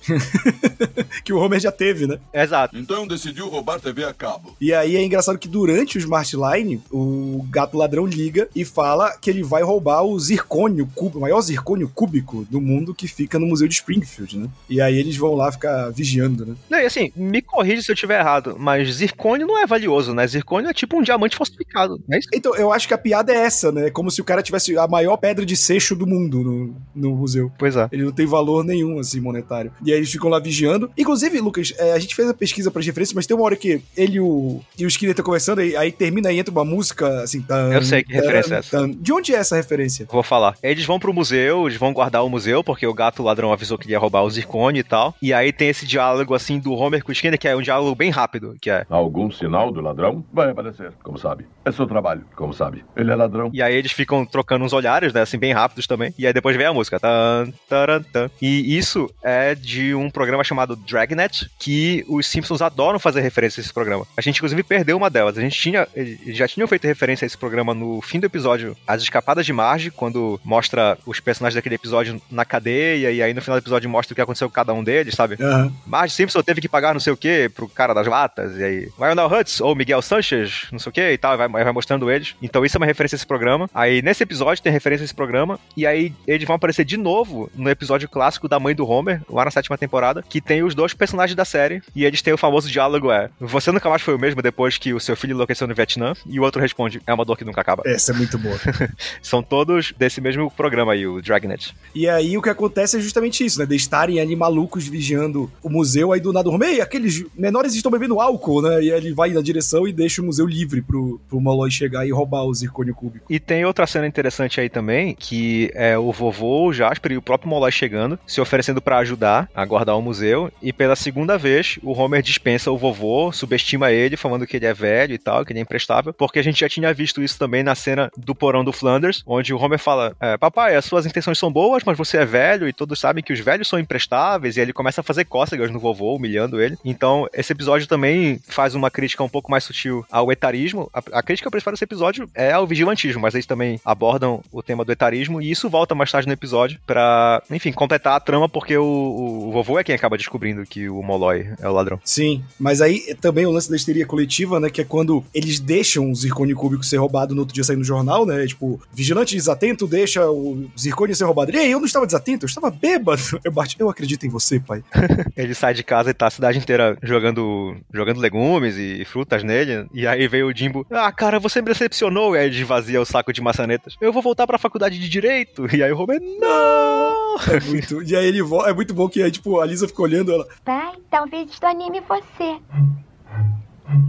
que 1.25 1.33
o 1.33 1.39
Homer 1.39 1.61
já 1.61 1.73
teve, 1.73 2.07
né? 2.07 2.19
Exato. 2.33 2.77
Então 2.77 3.07
decidiu 3.07 3.49
roubar 3.49 3.81
TV 3.81 4.05
a 4.05 4.15
cabo. 4.15 4.57
E 4.61 4.73
aí 4.73 4.97
é 4.97 5.05
engraçado 5.05 5.39
que 5.39 5.49
durante 5.49 5.97
o 5.97 6.01
Smart 6.01 6.35
Line, 6.37 6.83
o 6.91 7.47
gato 7.51 7.77
ladrão 7.77 8.07
liga 8.07 8.49
e 8.55 8.65
fala 8.65 9.17
que 9.19 9.29
ele 9.29 9.43
vai 9.43 9.63
roubar 9.63 10.03
o 10.03 10.19
zircônio 10.19 10.87
cúbico, 10.95 11.19
o 11.19 11.21
maior 11.21 11.41
zircônio 11.41 11.89
cúbico 11.89 12.47
do 12.51 12.61
mundo 12.61 12.95
que 12.95 13.09
fica 13.09 13.39
no 13.39 13.47
Museu 13.47 13.69
de 13.69 13.75
Springfield, 13.75 14.39
né? 14.39 14.49
E 14.69 14.81
aí 14.81 14.97
eles 14.97 15.17
vão 15.17 15.35
lá 15.35 15.50
ficar 15.53 15.91
vigiando, 15.91 16.47
né? 16.47 16.55
Não, 16.69 16.79
e 16.79 16.87
assim, 16.87 17.13
me 17.17 17.43
corrige 17.43 17.83
se 17.83 17.91
eu 17.91 17.95
estiver 17.95 18.21
errado, 18.21 18.57
mas 18.59 18.95
zircônio 18.95 19.47
não 19.47 19.59
é 19.59 19.67
valioso, 19.67 20.15
né? 20.15 20.27
Zircônio 20.27 20.71
é 20.71 20.75
tipo 20.75 20.99
um 20.99 21.03
diamante 21.03 21.37
falsificado, 21.37 22.01
é 22.11 22.19
isso? 22.19 22.29
Então, 22.33 22.55
eu 22.57 22.73
acho 22.73 22.87
que 22.87 22.95
a 22.95 22.99
piada 22.99 23.33
é 23.33 23.37
essa, 23.37 23.73
né? 23.73 23.87
É 23.87 23.91
Como 23.91 24.11
se 24.11 24.21
o 24.21 24.25
cara 24.25 24.43
tivesse 24.43 24.77
a 24.77 24.87
maior 24.87 25.17
pedra 25.17 25.45
de 25.45 25.57
seixo 25.57 25.95
do 25.95 26.07
mundo 26.07 26.43
no, 26.43 26.77
no 26.95 27.17
museu. 27.17 27.51
Pois 27.59 27.77
é. 27.77 27.89
Ele 27.93 28.05
não 28.05 28.13
tem 28.13 28.27
valor 28.27 28.65
nenhum, 28.65 28.99
assim, 28.99 29.21
monetário. 29.21 29.73
E 29.85 29.93
aí 29.93 29.99
eles 29.99 30.11
ficam 30.11 30.29
lá 30.29 30.39
vigiando. 30.39 30.91
Inclusive, 30.97 31.41
Lucas, 31.41 31.73
é, 31.79 31.93
a 31.93 31.99
gente 31.99 32.15
fez 32.15 32.29
a 32.29 32.35
pesquisa 32.35 32.71
para 32.71 32.83
referências, 32.83 33.15
mas 33.15 33.27
tem 33.27 33.37
uma 33.37 33.45
hora 33.45 33.57
que 33.57 33.81
ele 33.97 34.17
e 34.17 34.21
o, 34.21 34.61
e 34.79 34.85
o 34.85 34.89
Skinner 34.89 35.13
estão 35.13 35.25
conversando, 35.25 35.63
e 35.63 35.77
aí 35.77 35.93
termina 35.93 36.33
e 36.33 36.39
entra 36.39 36.53
uma 36.53 36.65
música, 36.65 37.23
assim... 37.23 37.41
Tan, 37.43 37.73
Eu 37.73 37.83
sei 37.83 38.03
que 38.03 38.13
referência 38.13 38.55
é 38.55 38.59
essa. 38.59 38.71
tan. 38.71 38.91
De 38.91 39.13
onde 39.13 39.35
é 39.35 39.39
essa 39.39 39.57
referência? 39.57 40.07
Vou 40.11 40.23
falar. 40.23 40.57
Eles 40.63 40.85
vão 40.85 40.99
pro 40.99 41.13
museu, 41.13 41.67
eles 41.67 41.79
vão 41.79 41.93
guardar 41.93 42.25
o 42.25 42.29
museu, 42.29 42.63
porque 42.65 42.87
o 42.87 42.95
gato 42.95 43.23
ladrão 43.23 43.53
avisou 43.53 43.79
que 43.79 43.89
ia 43.91 43.99
roubar 43.99 44.23
o 44.23 44.31
zircônio 44.31 44.81
e 44.81 44.85
tal. 44.85 45.15
E 45.23 45.33
aí 45.33 45.40
tem 45.53 45.69
esse 45.69 45.87
diálogo, 45.87 46.35
assim, 46.35 46.59
do 46.59 46.73
Homer 46.73 47.03
com 47.03 47.11
o 47.11 47.13
Skinner, 47.13 47.39
que 47.39 47.49
é 47.49 47.57
um 47.57 47.63
diálogo 47.63 47.95
bem 47.95 48.11
rápido, 48.11 48.57
que 48.61 48.71
é... 48.71 48.87
Algum 48.89 49.31
sinal 49.31 49.73
do 49.73 49.81
ladrão? 49.81 50.25
Vai 50.33 50.51
aparecer, 50.51 50.93
como 51.03 51.19
sabe. 51.19 51.47
É 51.65 51.73
seu 51.73 51.87
trabalho, 51.87 52.25
como 52.37 52.53
sabe. 52.53 52.85
Ele 52.97 53.11
é 53.11 53.15
ladrão. 53.15 53.51
E 53.53 53.63
aí 53.63 53.75
eles 53.75 53.93
ficam 53.93 54.25
trocando 54.27 54.65
uns 54.65 54.73
olhares, 54.73 55.13
né, 55.13 55.23
assim, 55.23 55.39
bem 55.39 55.53
rápidos 55.53 55.87
também. 55.87 56.15
E 56.19 56.27
aí 56.27 56.33
depois 56.33 56.57
vem 56.57 56.67
a 56.67 56.73
música. 56.73 57.01
Tan, 57.01 57.53
taran, 57.69 58.03
tan. 58.03 58.31
E 58.41 58.77
isso 58.77 59.11
é 59.23 59.55
de 59.55 59.95
um 59.95 60.11
programa 60.11 60.45
chamado 60.45 60.77
Dragnet, 60.77 61.51
que 61.59 62.05
os 62.09 62.27
Simpsons 62.27 62.63
adoram 62.63 62.99
fazer 62.99 63.21
referência 63.21 63.61
a 63.61 63.63
esse 63.63 63.73
programa. 63.73 64.07
A 64.17 64.21
gente, 64.21 64.37
inclusive, 64.37 64.63
perdeu 64.63 64.97
uma 64.97 65.11
delas. 65.11 65.39
A 65.39 65.41
gente 65.41 65.59
tinha... 65.59 65.89
Já 66.29 66.47
tinham 66.47 66.69
feito 66.69 66.87
referência 66.87 67.25
a 67.25 67.29
esse 67.29 67.39
programa 67.39 67.75
no 67.75 68.01
fim 68.01 68.21
do 68.21 68.27
episódio 68.27 68.77
As 68.87 69.03
Escapadas 69.03 69.47
de 69.47 69.53
Marge, 69.53 69.91
quando 69.91 70.41
mostra 70.45 70.99
os 71.07 71.21
personagens 71.21 71.55
daquele 71.55 71.75
episódio 71.75 72.21
na 72.31 72.45
cadeia, 72.45 73.11
e 73.11 73.23
aí 73.23 73.35
no 73.35 73.41
final 73.41 73.59
do 73.59 73.63
episódio 73.63 73.89
mostra 73.89 74.13
o 74.13 74.17
que 74.17 74.21
aconteceu 74.21 74.49
com 74.49 74.55
cada 74.55 74.73
um 74.73 74.83
deles, 74.83 75.15
sabe? 75.15 75.30
Aham. 75.41 75.73
Marge 75.87 76.15
Simpson 76.15 76.43
teve 76.43 76.61
que 76.61 76.69
pagar 76.69 76.93
não 76.93 77.01
sei 77.01 77.13
o 77.13 77.17
que 77.17 77.49
pro 77.49 77.69
cara 77.69 77.93
das 77.93 78.07
latas, 78.07 78.57
e 78.57 78.65
aí 78.65 78.89
Lionel 78.99 79.27
Hutz 79.27 79.61
ou 79.61 79.75
Miguel 79.75 80.03
Sanchez, 80.03 80.67
não 80.73 80.79
sei 80.79 80.91
o 80.91 80.93
que 80.93 81.13
e 81.13 81.19
tal, 81.19 81.37
vai, 81.37 81.49
vai 81.49 81.73
mostrando 81.73 82.11
eles. 82.11 82.35
Então 82.41 82.65
isso 82.65 82.77
é 82.77 82.79
uma 82.79 82.87
referência 82.87 83.17
a 83.17 83.19
esse 83.19 83.27
programa. 83.27 83.69
Aí 83.75 84.03
nesse 84.03 84.23
episódio 84.23 84.63
tem 84.63 84.73
referência 84.73 85.05
a 85.05 85.07
esse 85.07 85.15
programa, 85.15 85.59
e 85.77 85.87
aí 85.87 86.13
eles 86.27 86.47
vão 86.47 86.57
aparecer 86.57 86.85
de 86.85 86.97
novo 86.97 87.51
no 87.55 87.69
episódio 87.69 88.09
clássico 88.09 88.49
da 88.49 88.59
mãe 88.59 88.75
do 88.75 88.89
Homer, 88.89 89.21
lá 89.29 89.45
na 89.45 89.51
sétima 89.51 89.77
temporada, 89.77 90.23
que 90.29 90.41
tem 90.41 90.63
os 90.63 90.75
dois 90.75 90.95
personagens 90.95 91.37
da 91.37 91.45
série, 91.45 91.83
e 91.95 92.05
eles 92.05 92.23
têm 92.23 92.33
o 92.33 92.39
famoso 92.39 92.71
diálogo 92.71 93.11
é, 93.11 93.31
você 93.41 93.71
nunca 93.73 93.89
mais 93.89 94.03
foi 94.03 94.15
o 94.15 94.19
mesmo 94.19 94.43
depois 94.43 94.79
que 94.79 94.93
o 94.93 95.01
seu 95.01 95.17
filho 95.17 95.33
enlouqueceu 95.33 95.67
no 95.67 95.75
Vietnã, 95.75 96.15
e 96.27 96.39
o 96.39 96.43
outro 96.43 96.61
responde, 96.61 97.01
é 97.07 97.13
uma 97.13 97.25
dor 97.25 97.37
que 97.37 97.45
nunca 97.45 97.61
acaba. 97.61 97.83
Essa 97.87 98.13
é 98.13 98.15
muito 98.15 98.39
boa. 98.39 98.59
São 99.23 99.43
todos 99.43 99.93
desse 99.97 100.21
mesmo 100.21 100.51
programa 100.51 100.93
aí, 100.93 101.07
o 101.07 101.21
Dragnet. 101.21 101.75
E 101.95 102.09
aí 102.09 102.37
o 102.37 102.43
que 102.43 102.49
acontece 102.49 102.97
é 102.97 103.01
justamente 103.01 103.45
isso, 103.45 103.59
né? 103.59 103.67
De 103.67 103.77
estarem 103.77 104.21
ali 104.21 104.35
malucos 104.35 104.87
vigiando 104.87 105.20
o 105.63 105.69
museu, 105.69 106.13
aí 106.13 106.21
do 106.21 106.33
nada 106.33 106.51
"Ei, 106.65 106.81
aqueles 106.81 107.25
menores 107.37 107.75
estão 107.75 107.91
bebendo 107.91 108.21
álcool, 108.21 108.63
né? 108.63 108.83
E 108.83 108.93
aí 108.93 108.99
ele 108.99 109.13
vai 109.13 109.31
na 109.31 109.41
direção 109.41 109.87
e 109.87 109.93
deixa 109.93 110.21
o 110.23 110.25
museu 110.25 110.47
livre 110.47 110.83
pro, 110.83 111.21
pro 111.29 111.41
Molloy 111.41 111.71
chegar 111.71 112.07
e 112.07 112.11
roubar 112.11 112.45
o 112.45 112.55
zircônio 112.55 112.95
cúbico. 112.95 113.27
E 113.29 113.39
tem 113.39 113.65
outra 113.65 113.87
cena 113.87 114.07
interessante 114.07 114.61
aí 114.61 114.69
também, 114.69 115.15
que 115.15 115.71
é 115.75 115.99
o 115.99 116.13
vovô, 116.13 116.69
o 116.69 116.73
Jasper 116.73 117.13
e 117.13 117.17
o 117.17 117.23
próprio 117.23 117.49
Molloy 117.49 117.73
chegando, 117.73 118.19
se 118.27 118.41
oferecendo 118.41 118.81
pra 118.81 118.99
ajudar 118.99 119.49
a 119.55 119.65
guardar 119.65 119.97
o 119.97 120.03
museu, 120.03 120.51
e 120.63 120.73
pela 120.73 120.97
segunda 120.97 121.39
vez 121.39 121.79
o 121.83 121.93
Homer 121.93 122.23
dispensa 122.23 122.71
o 122.71 122.79
vovô, 122.79 123.33
subestima 123.33 123.91
ele, 123.91 124.17
falando 124.17 124.47
que 124.47 124.57
ele 124.57 124.67
é 124.67 124.75
velho 124.75 125.15
e 125.15 125.19
tal, 125.19 125.45
que 125.45 125.53
ele 125.53 125.61
é 125.61 125.63
imprestável, 125.63 126.13
porque 126.13 126.39
a 126.39 126.43
gente 126.43 126.61
já 126.61 126.69
tinha 126.69 126.93
visto 126.93 127.23
isso 127.23 127.39
também 127.39 127.63
na 127.63 127.75
cena 127.75 128.11
do 128.17 128.35
porão 128.35 128.65
do 128.65 128.73
Flanders, 128.73 129.23
onde 129.27 129.53
o 129.53 129.59
Homer 129.59 129.79
fala, 129.79 130.15
é, 130.21 130.37
papai, 130.37 130.77
as 130.77 130.85
suas 130.85 131.07
intenções 131.07 131.39
são 131.39 131.53
boas, 131.53 131.83
mas 131.85 131.97
você 131.97 132.19
é 132.19 132.25
velho 132.25 132.69
e 132.69 132.73
todos 132.73 132.99
sabem 132.99 133.23
que 133.23 133.33
os 133.33 133.41
velhos 133.41 133.69
são 133.69 133.79
imprestáveis, 133.79 134.57
e 134.57 134.61
ele 134.61 134.73
começa 134.73 135.01
a 135.01 135.05
fazer 135.11 135.25
cócegas 135.25 135.71
no 135.71 135.81
vovô, 135.81 136.15
humilhando 136.15 136.61
ele. 136.61 136.79
Então, 136.85 137.29
esse 137.33 137.53
episódio 137.53 137.89
também 137.89 138.41
faz 138.47 138.75
uma 138.75 138.91
crítica 138.91 139.25
um 139.25 139.29
pouco 139.29 139.51
mais 139.51 139.65
sutil 139.65 140.05
ao 140.11 140.31
etarismo. 140.31 140.89
A, 140.95 141.03
a 141.19 141.23
crítica 141.23 141.51
principal 141.51 141.73
desse 141.73 141.85
episódio 141.85 142.29
é 142.35 142.53
ao 142.53 142.67
vigilantismo, 142.67 143.21
mas 143.21 143.35
eles 143.35 143.47
também 143.47 143.81
abordam 143.85 144.41
o 144.53 144.63
tema 144.63 144.85
do 144.85 144.93
etarismo, 144.93 145.43
e 145.43 145.51
isso 145.51 145.69
volta 145.69 145.95
mais 145.95 146.13
tarde 146.13 146.29
no 146.29 146.33
episódio 146.33 146.79
pra, 146.87 147.43
enfim, 147.51 147.73
completar 147.73 148.15
a 148.17 148.21
trama, 148.21 148.49
porque 148.49 148.77
o, 148.77 148.85
o, 148.85 149.49
o 149.49 149.53
vovô 149.53 149.79
é 149.79 149.85
quem 149.85 149.95
acaba 149.95 150.17
descobrindo 150.17 150.65
que 150.65 150.89
o 150.89 151.03
Molloy 151.03 151.49
é 151.61 151.69
o 151.69 151.73
ladrão. 151.73 152.01
Sim, 152.05 152.45
mas 152.59 152.81
aí 152.81 153.15
também 153.21 153.47
o 153.47 153.51
lance 153.51 153.69
da 153.69 153.77
histeria 153.77 154.07
coletiva, 154.07 154.61
né? 154.61 154.71
Que 154.71 154.83
é 154.83 154.85
quando 154.85 155.25
eles 155.35 155.59
deixam 155.59 156.11
o 156.11 156.15
zircônio 156.15 156.57
cúbico 156.57 156.85
ser 156.85 156.99
roubado 156.99 157.35
no 157.35 157.41
outro 157.41 157.55
dia 157.55 157.65
sair 157.65 157.77
no 157.77 157.85
jornal, 157.85 158.25
né? 158.25 158.47
Tipo, 158.47 158.81
vigilante 158.93 159.35
desatento 159.35 159.87
deixa 159.87 160.31
o 160.31 160.69
zircônio 160.79 161.17
ser 161.17 161.25
roubado. 161.25 161.57
Ei, 161.57 161.73
eu 161.73 161.79
não 161.79 161.87
estava 161.87 162.07
desatento, 162.07 162.45
eu 162.45 162.49
estava 162.49 162.71
bêbado. 162.71 163.41
Eu, 163.43 163.53
bati, 163.53 163.77
eu 163.79 163.89
acredito 163.89 164.27
em 164.27 164.29
você, 164.29 164.61
pai. 164.61 164.83
ele 165.37 165.55
sai 165.55 165.75
de 165.75 165.83
casa 165.83 166.11
e 166.11 166.15
tá 166.15 166.27
a 166.27 166.31
cidade 166.31 166.59
inteira 166.59 166.97
jogando, 167.03 167.77
jogando 167.93 168.21
legumes 168.21 168.77
e 168.77 169.05
frutas 169.05 169.43
nele. 169.43 169.87
E 169.93 170.07
aí 170.07 170.27
veio 170.29 170.47
o 170.49 170.55
Jimbo, 170.57 170.87
ah, 170.91 171.11
cara, 171.13 171.39
você 171.39 171.61
me 171.61 171.69
decepcionou. 171.69 172.35
E 172.35 172.39
aí 172.39 172.47
ele 172.47 172.57
esvazia 172.57 173.01
o 173.01 173.05
saco 173.05 173.33
de 173.33 173.41
maçanetas. 173.41 173.97
Eu 174.01 174.13
vou 174.13 174.23
voltar 174.23 174.47
pra 174.47 174.59
faculdade 174.59 174.99
de 174.99 175.09
Direito. 175.09 175.67
E 175.75 175.83
aí 175.83 175.93
o 175.93 175.99
Homer, 175.99 176.21
não! 176.21 177.37
É 177.49 177.61
muito, 177.69 178.03
e 178.03 178.15
aí 178.17 178.27
ele 178.27 178.43
vo- 178.43 178.67
é 178.67 178.73
muito 178.73 178.93
bom 178.93 179.09
que 179.09 179.23
aí, 179.23 179.31
tipo, 179.31 179.61
a 179.61 179.67
Lisa 179.67 179.87
fica 179.89 180.03
olhando 180.03 180.33
ela. 180.33 180.47
Pai, 180.65 180.93
talvez 181.11 181.51
isto 181.51 181.65
anime 181.65 182.01
você. 182.01 182.59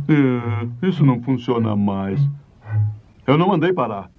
É, 0.10 0.88
isso 0.88 1.06
não 1.06 1.22
funciona 1.22 1.76
mais. 1.76 2.20
Eu 3.26 3.38
não 3.38 3.48
mandei 3.48 3.72
parar. 3.74 4.10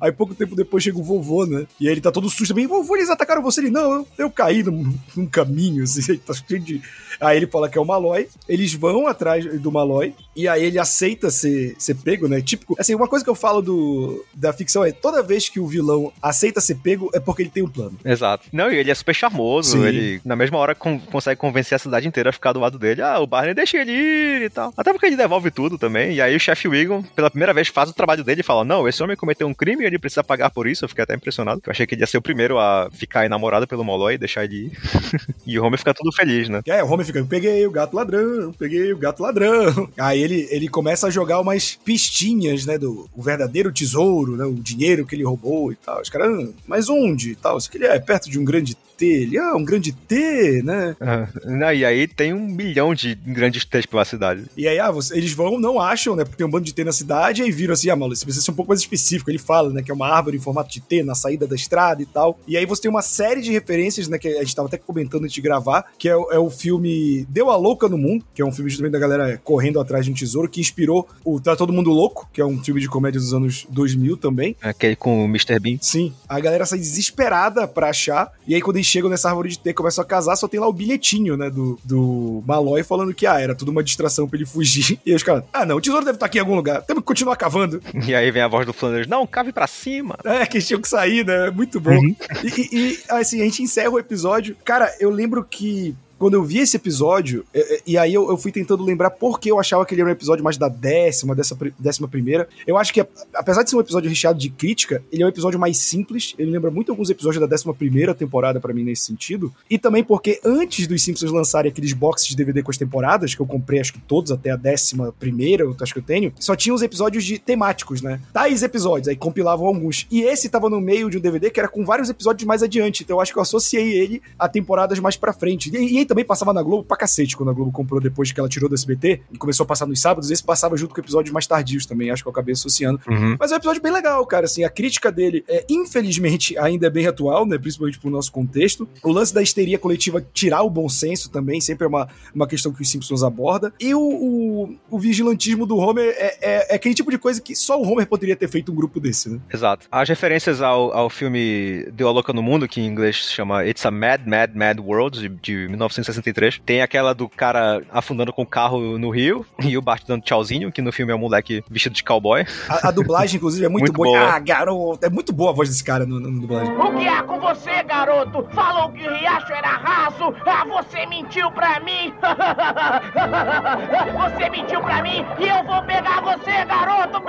Aí 0.00 0.10
pouco 0.10 0.34
tempo 0.34 0.56
depois 0.56 0.82
chega 0.82 0.98
o 0.98 1.02
vovô, 1.02 1.46
né? 1.46 1.64
E 1.80 1.86
aí 1.86 1.94
ele 1.94 2.00
tá 2.00 2.10
todo 2.10 2.28
susto 2.28 2.48
também. 2.48 2.66
Vovô, 2.66 2.96
eles 2.96 3.08
atacaram 3.10 3.42
você. 3.42 3.60
Ele, 3.60 3.70
não, 3.70 3.92
eu, 3.92 4.08
eu 4.18 4.30
caí 4.30 4.62
num, 4.62 4.94
num 5.16 5.26
caminho, 5.26 5.84
assim, 5.84 6.00
ele 6.12 6.18
tá 6.18 6.34
cheio 6.34 6.60
de... 6.60 6.82
Aí 7.20 7.36
ele 7.36 7.46
fala 7.46 7.68
que 7.68 7.78
é 7.78 7.80
o 7.80 7.84
Malloy. 7.84 8.26
Eles 8.48 8.74
vão 8.74 9.06
atrás 9.06 9.44
do 9.60 9.70
Malloy. 9.70 10.12
E 10.34 10.48
aí 10.48 10.64
ele 10.64 10.78
aceita 10.78 11.30
ser, 11.30 11.76
ser 11.78 11.94
pego, 11.94 12.26
né? 12.26 12.40
Típico. 12.40 12.74
Assim, 12.80 12.94
uma 12.96 13.06
coisa 13.06 13.24
que 13.24 13.30
eu 13.30 13.34
falo 13.34 13.62
do, 13.62 14.24
da 14.34 14.52
ficção 14.52 14.82
é 14.84 14.90
toda 14.90 15.22
vez 15.22 15.48
que 15.48 15.60
o 15.60 15.66
vilão 15.68 16.12
aceita 16.20 16.60
ser 16.60 16.76
pego 16.76 17.10
é 17.14 17.20
porque 17.20 17.42
ele 17.42 17.50
tem 17.50 17.62
um 17.62 17.68
plano. 17.68 17.96
Exato. 18.04 18.48
Não, 18.52 18.70
e 18.72 18.76
ele 18.76 18.90
é 18.90 18.94
super 18.94 19.14
charmoso. 19.14 19.72
Sim. 19.78 19.84
Ele, 19.84 20.20
na 20.24 20.34
mesma 20.34 20.58
hora, 20.58 20.74
con- 20.74 20.98
consegue 20.98 21.38
convencer 21.40 21.76
a 21.76 21.78
cidade 21.78 22.08
inteira 22.08 22.30
a 22.30 22.32
ficar 22.32 22.52
do 22.52 22.58
lado 22.60 22.76
dele. 22.78 23.02
Ah, 23.02 23.20
o 23.20 23.26
Barney 23.26 23.54
deixa 23.54 23.78
ele 23.78 23.92
ir 23.92 24.42
e 24.42 24.50
tal. 24.50 24.72
Até 24.76 24.92
porque 24.92 25.06
ele 25.06 25.16
devolve 25.16 25.50
tudo 25.52 25.78
também. 25.78 26.14
E 26.14 26.20
aí 26.20 26.34
o 26.34 26.40
chefe 26.40 26.66
Wiggum, 26.66 27.02
pela 27.14 27.30
primeira 27.30 27.54
vez, 27.54 27.68
faz 27.68 27.88
o 27.90 27.94
trabalho 27.94 28.24
dele 28.24 28.40
e 28.40 28.44
fala: 28.44 28.64
Não, 28.64 28.88
esse 28.88 29.00
homem 29.02 29.16
cometeu 29.16 29.46
um 29.46 29.54
crime 29.62 29.84
e 29.84 29.86
ele 29.86 29.98
precisa 29.98 30.24
pagar 30.24 30.50
por 30.50 30.66
isso. 30.66 30.84
Eu 30.84 30.88
fiquei 30.88 31.04
até 31.04 31.14
impressionado. 31.14 31.62
Eu 31.64 31.70
achei 31.70 31.86
que 31.86 31.94
ele 31.94 32.02
ia 32.02 32.06
ser 32.06 32.18
o 32.18 32.22
primeiro 32.22 32.58
a 32.58 32.90
ficar 32.92 33.24
enamorado 33.24 33.64
pelo 33.68 33.84
Molloy 33.84 34.14
e 34.14 34.18
deixar 34.18 34.44
ele 34.44 34.66
ir. 34.66 34.72
e 35.46 35.56
o 35.56 35.64
Homer 35.64 35.78
fica 35.78 35.94
tudo 35.94 36.10
feliz, 36.12 36.48
né? 36.48 36.60
Aí 36.68 36.82
o 36.82 36.90
Homer 36.90 37.06
fica, 37.06 37.24
peguei 37.24 37.64
o 37.64 37.70
gato 37.70 37.94
ladrão, 37.94 38.52
peguei 38.58 38.92
o 38.92 38.98
gato 38.98 39.22
ladrão. 39.22 39.88
Aí 39.96 40.20
ele, 40.20 40.48
ele 40.50 40.68
começa 40.68 41.06
a 41.06 41.10
jogar 41.10 41.38
umas 41.38 41.76
pistinhas, 41.84 42.66
né, 42.66 42.76
do 42.76 43.08
o 43.14 43.22
verdadeiro 43.22 43.70
tesouro, 43.70 44.36
né, 44.36 44.44
o 44.44 44.54
dinheiro 44.54 45.06
que 45.06 45.14
ele 45.14 45.24
roubou 45.24 45.70
e 45.70 45.76
tal. 45.76 46.00
Os 46.00 46.08
caras, 46.08 46.28
"Ah, 46.28 46.52
mas 46.66 46.88
onde 46.88 47.30
e 47.30 47.36
tal? 47.36 47.56
Isso 47.56 47.70
que 47.70 47.78
ele 47.78 47.86
é 47.86 47.98
perto 48.00 48.28
de 48.28 48.38
um 48.38 48.44
grande 48.44 48.76
T. 49.02 49.06
Ele, 49.06 49.38
ah, 49.38 49.54
um 49.56 49.64
grande 49.64 49.92
T, 49.92 50.62
né? 50.62 50.96
Ah, 51.00 51.74
e 51.74 51.84
aí 51.84 52.06
tem 52.06 52.32
um 52.32 52.46
milhão 52.46 52.94
de 52.94 53.14
grandes 53.14 53.64
T's 53.64 53.86
pela 53.86 54.04
cidade. 54.04 54.44
E 54.56 54.68
aí, 54.68 54.78
ah, 54.78 54.92
eles 55.12 55.32
vão, 55.32 55.58
não 55.58 55.80
acham, 55.80 56.14
né? 56.14 56.24
Porque 56.24 56.36
tem 56.36 56.46
um 56.46 56.50
bando 56.50 56.64
de 56.64 56.74
T 56.74 56.84
na 56.84 56.92
cidade, 56.92 57.42
e 57.42 57.44
aí 57.44 57.50
viram 57.50 57.74
assim, 57.74 57.90
ah, 57.90 57.96
Malu, 57.96 58.14
você 58.14 58.24
precisa 58.24 58.44
ser 58.44 58.52
um 58.52 58.54
pouco 58.54 58.70
mais 58.70 58.80
específico. 58.80 59.30
Ele 59.30 59.38
fala, 59.52 59.68
né, 59.70 59.82
que 59.82 59.90
é 59.90 59.94
uma 59.94 60.08
árvore 60.08 60.38
em 60.38 60.40
formato 60.40 60.70
de 60.70 60.80
T 60.80 61.02
na 61.02 61.14
saída 61.14 61.46
da 61.46 61.54
estrada 61.54 62.00
e 62.00 62.06
tal. 62.06 62.38
E 62.48 62.56
aí 62.56 62.64
você 62.64 62.80
tem 62.82 62.90
uma 62.90 63.02
série 63.02 63.42
de 63.42 63.50
referências, 63.52 64.08
né, 64.08 64.16
que 64.18 64.28
a 64.28 64.42
gente 64.42 64.56
tava 64.56 64.66
até 64.68 64.78
comentando 64.78 65.24
antes 65.24 65.34
de 65.34 65.40
gravar, 65.42 65.84
que 65.98 66.08
é, 66.08 66.16
o- 66.16 66.30
é 66.32 66.38
o 66.38 66.48
filme 66.48 67.26
Deu 67.28 67.50
a 67.50 67.56
Louca 67.56 67.86
no 67.88 67.98
Mundo, 67.98 68.24
que 68.34 68.40
é 68.40 68.44
um 68.46 68.50
filme 68.52 68.70
justamente 68.70 68.92
da 68.92 68.98
galera 68.98 69.38
correndo 69.44 69.78
atrás 69.78 70.06
de 70.06 70.10
um 70.10 70.14
tesouro, 70.14 70.48
que 70.48 70.58
inspirou 70.60 71.06
o 71.24 71.38
Tá 71.38 71.54
Todo 71.54 71.70
Mundo 71.72 71.90
Louco, 71.90 72.28
que 72.32 72.40
é 72.40 72.46
um 72.46 72.62
filme 72.64 72.80
de 72.80 72.88
comédia 72.88 73.20
dos 73.20 73.34
anos 73.34 73.66
2000 73.68 74.16
também. 74.16 74.56
Aquele 74.62 74.96
com 74.96 75.22
o 75.22 75.26
Mr. 75.26 75.58
Bean. 75.60 75.76
Sim, 75.82 76.14
a 76.26 76.40
galera 76.40 76.64
sai 76.64 76.78
desesperada 76.78 77.68
pra 77.68 77.90
achar, 77.90 78.32
e 78.46 78.54
aí 78.54 78.62
quando 78.62 78.76
eles 78.76 78.86
chegam 78.86 79.10
nessa 79.10 79.28
árvore 79.28 79.50
de 79.50 79.58
T, 79.58 79.74
começam 79.74 80.02
a 80.02 80.06
casar, 80.06 80.36
só 80.36 80.48
tem 80.48 80.58
lá 80.58 80.66
o 80.68 80.72
bilhetinho, 80.72 81.36
né, 81.36 81.50
do, 81.50 81.78
do 81.84 82.42
Malloy 82.46 82.82
falando 82.82 83.12
que, 83.12 83.26
ah, 83.26 83.38
era 83.40 83.54
tudo 83.54 83.70
uma 83.70 83.82
distração 83.84 84.26
pra 84.28 84.36
ele 84.38 84.46
fugir. 84.46 84.98
E 85.04 85.10
aí 85.10 85.16
os 85.16 85.22
caras, 85.22 85.42
ah, 85.52 85.66
não, 85.66 85.76
o 85.76 85.80
tesouro 85.80 86.04
deve 86.04 86.16
estar 86.16 86.26
aqui 86.26 86.38
em 86.38 86.40
algum 86.40 86.54
lugar, 86.54 86.80
temos 86.82 87.02
que 87.02 87.06
continuar 87.06 87.34
cavando. 87.36 87.82
E 88.06 88.14
aí 88.14 88.30
vem 88.30 88.40
a 88.42 88.46
voz 88.48 88.64
do 88.64 88.72
Flanders: 88.72 89.06
Não, 89.08 89.26
cave 89.32 89.52
pra 89.52 89.66
cima. 89.66 90.16
É, 90.24 90.46
que 90.46 90.58
eles 90.58 90.66
tinham 90.68 90.80
que 90.80 90.88
sair, 90.88 91.26
né, 91.26 91.50
muito 91.50 91.80
bom. 91.80 91.98
E, 92.00 92.16
e- 92.44 92.68
e, 92.92 92.98
assim, 93.08 93.40
a 93.40 93.44
gente 93.44 93.62
encerra 93.62 93.90
o 93.90 93.98
episódio. 93.98 94.56
Cara, 94.64 94.94
eu 95.00 95.10
lembro 95.10 95.42
que... 95.44 95.96
Quando 96.22 96.34
eu 96.34 96.44
vi 96.44 96.58
esse 96.58 96.76
episódio, 96.76 97.44
é, 97.52 97.74
é, 97.74 97.82
e 97.84 97.98
aí 97.98 98.14
eu, 98.14 98.30
eu 98.30 98.36
fui 98.36 98.52
tentando 98.52 98.84
lembrar 98.84 99.10
por 99.10 99.40
que 99.40 99.50
eu 99.50 99.58
achava 99.58 99.84
que 99.84 99.92
ele 99.92 100.02
era 100.02 100.08
um 100.08 100.12
episódio 100.12 100.44
mais 100.44 100.56
da 100.56 100.68
décima, 100.68 101.34
dessa 101.34 101.58
décima 101.76 102.06
primeira. 102.06 102.48
Eu 102.64 102.78
acho 102.78 102.94
que, 102.94 103.04
apesar 103.34 103.64
de 103.64 103.70
ser 103.70 103.74
um 103.74 103.80
episódio 103.80 104.08
recheado 104.08 104.38
de 104.38 104.48
crítica, 104.48 105.02
ele 105.10 105.24
é 105.24 105.26
um 105.26 105.28
episódio 105.28 105.58
mais 105.58 105.78
simples. 105.78 106.36
Ele 106.38 106.52
lembra 106.52 106.70
muito 106.70 106.92
alguns 106.92 107.10
episódios 107.10 107.40
da 107.40 107.46
décima 107.48 107.74
primeira 107.74 108.14
temporada 108.14 108.60
pra 108.60 108.72
mim 108.72 108.84
nesse 108.84 109.02
sentido. 109.02 109.52
E 109.68 109.76
também 109.80 110.04
porque 110.04 110.40
antes 110.44 110.86
dos 110.86 111.02
Simpsons 111.02 111.32
lançarem 111.32 111.72
aqueles 111.72 111.92
boxes 111.92 112.28
de 112.28 112.36
DVD 112.36 112.62
com 112.62 112.70
as 112.70 112.76
temporadas, 112.76 113.34
que 113.34 113.42
eu 113.42 113.46
comprei 113.46 113.80
acho 113.80 113.92
que 113.92 113.98
todos 113.98 114.30
até 114.30 114.52
a 114.52 114.56
décima 114.56 115.12
primeira, 115.18 115.64
eu 115.64 115.74
acho 115.80 115.92
que 115.92 115.98
eu 115.98 116.04
tenho, 116.04 116.32
só 116.38 116.54
tinha 116.54 116.72
os 116.72 116.82
episódios 116.82 117.24
de 117.24 117.36
temáticos, 117.36 118.00
né? 118.00 118.20
Tais 118.32 118.62
episódios, 118.62 119.08
aí 119.08 119.16
compilavam 119.16 119.66
alguns. 119.66 120.06
E 120.08 120.22
esse 120.22 120.48
tava 120.48 120.70
no 120.70 120.80
meio 120.80 121.10
de 121.10 121.18
um 121.18 121.20
DVD 121.20 121.50
que 121.50 121.58
era 121.58 121.68
com 121.68 121.84
vários 121.84 122.08
episódios 122.08 122.46
mais 122.46 122.62
adiante. 122.62 123.02
Então 123.02 123.16
eu 123.16 123.20
acho 123.20 123.32
que 123.32 123.38
eu 123.40 123.42
associei 123.42 123.92
ele 123.94 124.22
a 124.38 124.48
temporadas 124.48 125.00
mais 125.00 125.16
pra 125.16 125.32
frente. 125.32 125.68
E, 125.74 125.94
e 125.94 125.98
aí 125.98 126.11
também 126.12 126.24
passava 126.26 126.52
na 126.52 126.62
Globo 126.62 126.84
pra 126.84 126.96
cacete, 126.96 127.34
quando 127.34 127.48
a 127.48 127.52
Globo 127.54 127.72
comprou 127.72 127.98
depois 127.98 128.30
que 128.30 128.38
ela 128.38 128.48
tirou 128.48 128.68
do 128.68 128.74
SBT 128.74 129.22
e 129.32 129.38
começou 129.38 129.64
a 129.64 129.66
passar 129.66 129.86
nos 129.86 129.98
sábados. 129.98 130.30
Esse 130.30 130.44
passava 130.44 130.76
junto 130.76 130.94
com 130.94 131.00
episódios 131.00 131.32
mais 131.32 131.46
tardios 131.46 131.86
também, 131.86 132.10
acho 132.10 132.22
que 132.22 132.28
eu 132.28 132.30
acabei 132.30 132.52
associando. 132.52 133.00
Uhum. 133.08 133.36
Mas 133.40 133.50
é 133.50 133.54
um 133.54 133.56
episódio 133.56 133.80
bem 133.80 133.90
legal, 133.90 134.24
cara. 134.26 134.44
Assim, 134.44 134.62
a 134.62 134.68
crítica 134.68 135.10
dele, 135.10 135.42
é, 135.48 135.64
infelizmente, 135.70 136.56
ainda 136.58 136.86
é 136.86 136.90
bem 136.90 137.06
atual, 137.06 137.46
né? 137.46 137.56
Principalmente 137.56 137.98
pro 137.98 138.10
nosso 138.10 138.30
contexto. 138.30 138.86
O 139.02 139.10
lance 139.10 139.32
da 139.32 139.42
histeria 139.42 139.78
coletiva 139.78 140.24
tirar 140.34 140.62
o 140.62 140.68
bom 140.68 140.86
senso 140.86 141.30
também, 141.30 141.62
sempre 141.62 141.86
é 141.86 141.88
uma, 141.88 142.06
uma 142.34 142.46
questão 142.46 142.72
que 142.72 142.82
os 142.82 142.90
Simpsons 142.90 143.22
aborda. 143.22 143.72
E 143.80 143.94
o, 143.94 144.00
o, 144.00 144.76
o 144.90 144.98
vigilantismo 144.98 145.64
do 145.64 145.78
Homer 145.78 146.14
é, 146.18 146.36
é, 146.42 146.72
é 146.72 146.74
aquele 146.74 146.94
tipo 146.94 147.10
de 147.10 147.16
coisa 147.16 147.40
que 147.40 147.56
só 147.56 147.80
o 147.80 147.90
Homer 147.90 148.06
poderia 148.06 148.36
ter 148.36 148.48
feito 148.48 148.70
um 148.70 148.74
grupo 148.74 149.00
desse, 149.00 149.30
né? 149.30 149.40
Exato. 149.52 149.86
As 149.90 150.08
referências 150.08 150.60
ao, 150.60 150.92
ao 150.92 151.08
filme 151.08 151.86
Deu 151.92 152.08
a 152.08 152.12
Louca 152.12 152.34
no 152.34 152.42
Mundo, 152.42 152.68
que 152.68 152.82
em 152.82 152.86
inglês 152.86 153.24
se 153.24 153.32
chama 153.32 153.64
It's 153.64 153.86
a 153.86 153.90
Mad, 153.90 154.26
Mad, 154.26 154.54
Mad 154.54 154.78
World, 154.78 155.20
de, 155.20 155.28
de 155.28 155.68
1963. 156.02 156.60
Tem 156.64 156.82
aquela 156.82 157.14
do 157.14 157.28
cara 157.28 157.82
afundando 157.90 158.32
com 158.32 158.42
o 158.42 158.46
carro 158.46 158.98
no 158.98 159.10
rio 159.10 159.46
e 159.62 159.76
o 159.76 159.82
Bart 159.82 160.02
dando 160.06 160.22
tchauzinho, 160.22 160.70
que 160.70 160.82
no 160.82 160.92
filme 160.92 161.12
é 161.12 161.14
um 161.14 161.18
moleque 161.18 161.64
vestido 161.70 161.94
de 161.94 162.04
cowboy. 162.04 162.44
A, 162.68 162.88
a 162.88 162.90
dublagem, 162.90 163.36
inclusive, 163.36 163.64
é 163.64 163.68
muito, 163.68 163.84
Muito 163.84 163.96
boa. 163.96 164.18
boa. 164.18 164.32
Ah, 164.34 164.38
garoto! 164.38 165.04
É 165.04 165.10
muito 165.10 165.32
boa 165.32 165.50
a 165.50 165.54
voz 165.54 165.68
desse 165.68 165.84
cara 165.84 166.04
no, 166.04 166.20
no, 166.20 166.30
no 166.30 166.40
dublagem. 166.40 166.74
O 166.76 166.98
que 166.98 167.08
há 167.08 167.22
com 167.22 167.40
você, 167.40 167.82
garoto? 167.82 168.46
Falou 168.54 168.90
que 168.92 169.06
o 169.06 169.18
riacho 169.18 169.52
era 169.52 169.76
raso. 169.76 170.34
Ah, 170.46 170.64
você 170.64 171.06
mentiu 171.06 171.50
pra 171.52 171.80
mim. 171.80 172.12
você 174.36 174.50
mentiu 174.50 174.80
pra 174.80 175.02
mim 175.02 175.24
e 175.38 175.48
eu 175.48 175.64
vou 175.64 175.82
pegar 175.82 176.20
você, 176.20 176.64
garoto. 176.64 177.22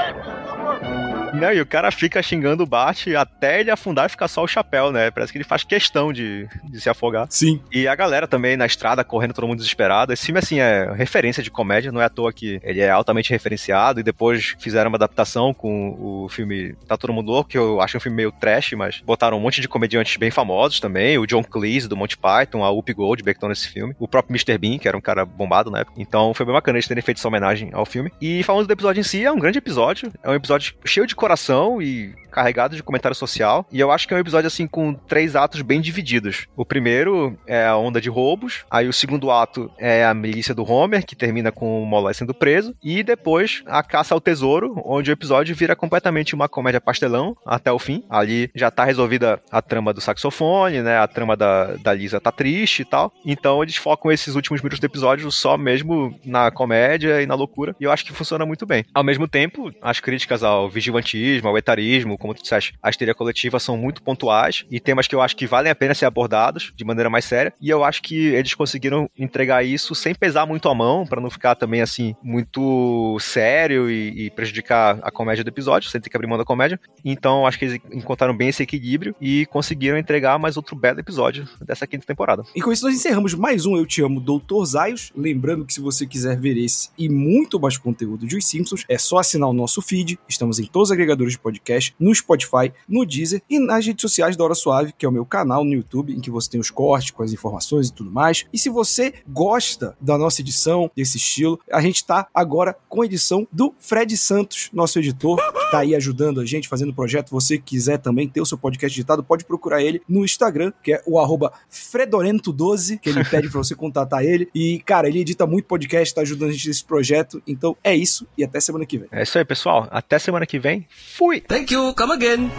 Não, 1.33 1.51
e 1.51 1.59
o 1.59 1.65
cara 1.65 1.91
fica 1.91 2.21
xingando 2.21 2.63
o 2.63 2.67
Bart 2.67 3.07
até 3.17 3.59
ele 3.59 3.71
afundar 3.71 4.05
e 4.05 4.09
ficar 4.09 4.27
só 4.27 4.43
o 4.43 4.47
chapéu, 4.47 4.91
né? 4.91 5.09
Parece 5.11 5.31
que 5.31 5.37
ele 5.37 5.43
faz 5.43 5.63
questão 5.63 6.13
de, 6.13 6.47
de 6.69 6.79
se 6.79 6.89
afogar. 6.89 7.27
Sim. 7.29 7.61
E 7.71 7.87
a 7.87 7.95
galera 7.95 8.27
também 8.27 8.55
na 8.55 8.65
estrada, 8.65 9.03
correndo, 9.03 9.33
todo 9.33 9.47
mundo 9.47 9.57
desesperado. 9.57 10.13
Esse 10.13 10.25
filme, 10.25 10.39
assim, 10.39 10.59
é 10.59 10.91
referência 10.93 11.41
de 11.41 11.49
comédia, 11.49 11.91
não 11.91 12.01
é 12.01 12.05
à 12.05 12.09
toa 12.09 12.31
que 12.31 12.59
ele 12.63 12.81
é 12.81 12.89
altamente 12.89 13.31
referenciado. 13.31 13.99
E 13.99 14.03
depois 14.03 14.55
fizeram 14.59 14.89
uma 14.89 14.97
adaptação 14.97 15.53
com 15.53 15.95
o 15.99 16.29
filme 16.29 16.75
Tá 16.87 16.97
Todo 16.97 17.13
Mundo 17.13 17.31
Louco, 17.31 17.49
que 17.49 17.57
eu 17.57 17.81
acho 17.81 17.97
um 17.97 17.99
filme 17.99 18.17
meio 18.17 18.31
trash, 18.31 18.73
mas 18.73 19.01
botaram 19.01 19.37
um 19.37 19.41
monte 19.41 19.59
de 19.59 19.67
comediantes 19.67 20.15
bem 20.17 20.31
famosos 20.31 20.79
também. 20.79 21.17
O 21.17 21.25
John 21.25 21.43
Cleese, 21.43 21.87
do 21.87 21.97
Monty 21.97 22.17
Python, 22.17 22.63
a 22.63 22.69
Whoopi 22.69 22.93
Goldberg 22.93 23.37
estão 23.37 23.49
nesse 23.49 23.67
filme. 23.67 23.95
O 23.99 24.07
próprio 24.07 24.33
Mr. 24.33 24.57
Bean, 24.57 24.77
que 24.77 24.87
era 24.87 24.97
um 24.97 25.01
cara 25.01 25.25
bombado 25.25 25.71
na 25.71 25.79
época. 25.79 25.99
Então 25.99 26.33
foi 26.33 26.45
bem 26.45 26.53
bacana 26.53 26.77
eles 26.77 26.87
terem 26.87 27.01
feito 27.01 27.17
essa 27.17 27.27
homenagem 27.27 27.71
ao 27.73 27.85
filme. 27.85 28.11
E 28.21 28.43
falando 28.43 28.67
do 28.67 28.73
episódio 28.73 29.01
em 29.01 29.03
si, 29.03 29.23
é 29.23 29.31
um 29.31 29.39
grande 29.39 29.57
episódio. 29.57 30.11
É 30.21 30.29
um 30.29 30.35
episódio 30.35 30.75
cheio 30.85 31.07
de 31.07 31.15
coração 31.23 31.81
e 31.81 32.13
carregado 32.33 32.75
de 32.75 32.83
comentário 32.83 33.15
social. 33.15 33.65
E 33.71 33.79
eu 33.79 33.91
acho 33.91 34.07
que 34.07 34.13
é 34.13 34.17
um 34.17 34.19
episódio, 34.19 34.47
assim, 34.47 34.67
com 34.67 34.93
três 34.93 35.35
atos 35.35 35.61
bem 35.61 35.79
divididos. 35.79 36.47
O 36.55 36.65
primeiro 36.65 37.37
é 37.47 37.65
a 37.65 37.77
onda 37.77 38.01
de 38.01 38.09
roubos. 38.09 38.65
Aí 38.69 38.87
o 38.87 38.93
segundo 38.93 39.31
ato 39.31 39.71
é 39.77 40.03
a 40.03 40.13
milícia 40.13 40.55
do 40.55 40.69
Homer, 40.69 41.05
que 41.05 41.15
termina 41.15 41.51
com 41.51 41.81
o 41.81 41.85
Molloy 41.85 42.13
sendo 42.13 42.33
preso. 42.33 42.75
E 42.83 43.03
depois 43.03 43.63
a 43.67 43.83
caça 43.83 44.13
ao 44.13 44.21
tesouro, 44.21 44.81
onde 44.85 45.11
o 45.11 45.13
episódio 45.13 45.55
vira 45.55 45.75
completamente 45.75 46.33
uma 46.33 46.49
comédia 46.49 46.81
pastelão 46.81 47.37
até 47.45 47.71
o 47.71 47.79
fim. 47.79 48.03
Ali 48.09 48.49
já 48.55 48.71
tá 48.71 48.83
resolvida 48.83 49.39
a 49.51 49.61
trama 49.61 49.93
do 49.93 50.01
saxofone, 50.01 50.81
né? 50.81 50.97
A 50.97 51.07
trama 51.07 51.37
da, 51.37 51.75
da 51.75 51.93
Lisa 51.93 52.19
tá 52.19 52.31
triste 52.31 52.81
e 52.81 52.85
tal. 52.85 53.13
Então 53.25 53.61
eles 53.61 53.77
focam 53.77 54.11
esses 54.11 54.35
últimos 54.35 54.61
minutos 54.61 54.79
do 54.79 54.85
episódio 54.85 55.31
só 55.31 55.57
mesmo 55.57 56.17
na 56.25 56.49
comédia 56.51 57.21
e 57.21 57.25
na 57.25 57.35
loucura. 57.35 57.75
E 57.79 57.83
eu 57.83 57.91
acho 57.91 58.05
que 58.05 58.13
funciona 58.13 58.45
muito 58.45 58.65
bem. 58.65 58.85
Ao 58.93 59.03
mesmo 59.03 59.27
tempo, 59.27 59.71
as 59.81 59.99
críticas 59.99 60.43
ao 60.43 60.69
vigilantismo, 60.69 61.47
ao 61.47 61.57
etarismo, 61.57 62.17
como 62.23 62.33
tu 62.33 62.41
disseste, 62.41 62.73
a 62.81 62.89
histeria 62.89 63.13
coletiva 63.13 63.59
são 63.59 63.75
muito 63.75 64.01
pontuais 64.01 64.65
e 64.71 64.79
temas 64.79 65.07
que 65.07 65.13
eu 65.13 65.21
acho 65.21 65.35
que 65.35 65.45
valem 65.45 65.69
a 65.69 65.75
pena 65.75 65.93
ser 65.93 66.05
abordados 66.05 66.71
de 66.73 66.85
maneira 66.85 67.09
mais 67.09 67.25
séria. 67.25 67.53
E 67.59 67.69
eu 67.69 67.83
acho 67.83 68.01
que 68.01 68.27
eles 68.27 68.53
conseguiram 68.53 69.09
entregar 69.19 69.61
isso 69.61 69.93
sem 69.93 70.15
pesar 70.15 70.45
muito 70.45 70.69
a 70.69 70.73
mão, 70.73 71.05
para 71.05 71.19
não 71.19 71.29
ficar 71.29 71.55
também 71.55 71.81
assim 71.81 72.15
muito 72.23 73.17
sério 73.19 73.91
e, 73.91 74.27
e 74.27 74.29
prejudicar 74.29 74.99
a 75.01 75.11
comédia 75.11 75.43
do 75.43 75.49
episódio, 75.49 75.89
sem 75.89 75.99
ter 75.99 76.09
que 76.09 76.15
abrir 76.15 76.27
mão 76.27 76.37
da 76.37 76.45
comédia. 76.45 76.79
Então 77.03 77.45
acho 77.45 77.59
que 77.59 77.65
eles 77.65 77.81
encontraram 77.91 78.35
bem 78.35 78.47
esse 78.47 78.63
equilíbrio 78.63 79.13
e 79.19 79.45
conseguiram 79.47 79.97
entregar 79.97 80.39
mais 80.39 80.55
outro 80.55 80.77
belo 80.77 81.01
episódio 81.01 81.45
dessa 81.59 81.85
quinta 81.85 82.07
temporada. 82.07 82.43
E 82.55 82.61
com 82.61 82.71
isso 82.71 82.85
nós 82.85 82.95
encerramos 82.95 83.33
mais 83.33 83.65
um 83.65 83.75
Eu 83.75 83.85
Te 83.85 84.01
Amo, 84.01 84.21
Doutor 84.21 84.65
Zaios. 84.65 85.11
Lembrando 85.13 85.65
que 85.65 85.73
se 85.73 85.81
você 85.81 86.07
quiser 86.07 86.39
ver 86.39 86.55
esse 86.55 86.89
e 86.97 87.09
muito 87.09 87.59
mais 87.59 87.77
conteúdo 87.77 88.25
de 88.25 88.37
Os 88.37 88.45
Simpsons, 88.45 88.85
é 88.87 88.97
só 88.97 89.17
assinar 89.17 89.49
o 89.49 89.53
nosso 89.53 89.81
feed. 89.81 90.17
Estamos 90.25 90.57
em 90.57 90.65
todos 90.65 90.87
os 90.87 90.93
agregadores 90.93 91.33
de 91.33 91.39
podcast, 91.39 91.93
no 91.99 92.12
no 92.13 92.15
Spotify, 92.15 92.71
no 92.87 93.05
Deezer 93.05 93.41
e 93.49 93.57
nas 93.59 93.85
redes 93.85 94.01
sociais 94.01 94.37
da 94.37 94.43
Hora 94.43 94.53
Suave, 94.53 94.93
que 94.93 95.05
é 95.05 95.09
o 95.09 95.11
meu 95.11 95.25
canal 95.25 95.63
no 95.63 95.73
YouTube, 95.73 96.13
em 96.13 96.21
que 96.21 96.29
você 96.29 96.51
tem 96.51 96.59
os 96.59 96.69
cortes 96.69 97.11
com 97.11 97.23
as 97.23 97.33
informações 97.33 97.89
e 97.89 97.93
tudo 97.93 98.11
mais. 98.11 98.45
E 98.53 98.57
se 98.57 98.69
você 98.69 99.13
gosta 99.27 99.97
da 99.99 100.17
nossa 100.17 100.41
edição, 100.41 100.91
desse 100.95 101.17
estilo, 101.17 101.59
a 101.71 101.81
gente 101.81 102.05
tá 102.05 102.27
agora 102.33 102.77
com 102.87 103.01
a 103.01 103.05
edição 103.05 103.47
do 103.51 103.73
Fred 103.79 104.15
Santos, 104.15 104.69
nosso 104.71 104.99
editor, 104.99 105.37
que 105.37 105.71
tá 105.71 105.79
aí 105.79 105.95
ajudando 105.95 106.39
a 106.39 106.45
gente, 106.45 106.67
fazendo 106.67 106.89
o 106.89 106.93
projeto. 106.93 107.31
Você 107.31 107.57
quiser 107.57 107.97
também 107.97 108.27
ter 108.27 108.41
o 108.41 108.45
seu 108.45 108.57
podcast 108.57 108.97
editado, 108.97 109.23
pode 109.23 109.45
procurar 109.45 109.81
ele 109.81 110.01
no 110.07 110.23
Instagram, 110.23 110.71
que 110.83 110.93
é 110.93 111.01
o 111.05 111.19
arroba 111.19 111.51
Fredorento12, 111.71 112.99
que 112.99 113.09
ele 113.09 113.23
pede 113.25 113.49
pra 113.49 113.57
você 113.57 113.75
contatar 113.75 114.23
ele. 114.23 114.49
E, 114.53 114.79
cara, 114.85 115.07
ele 115.07 115.19
edita 115.19 115.47
muito 115.47 115.65
podcast, 115.65 116.13
tá 116.13 116.21
ajudando 116.21 116.49
a 116.49 116.53
gente 116.53 116.67
nesse 116.67 116.83
projeto. 116.83 117.41
Então 117.47 117.75
é 117.83 117.95
isso 117.95 118.27
e 118.37 118.43
até 118.43 118.59
semana 118.59 118.85
que 118.85 118.97
vem. 118.97 119.07
É 119.11 119.23
isso 119.23 119.37
aí, 119.37 119.45
pessoal. 119.45 119.87
Até 119.89 120.19
semana 120.19 120.45
que 120.45 120.59
vem. 120.59 120.85
Fui! 121.15 121.41
Thank 121.41 121.73
you, 121.73 121.93
come 122.03 122.11
again. 122.11 122.51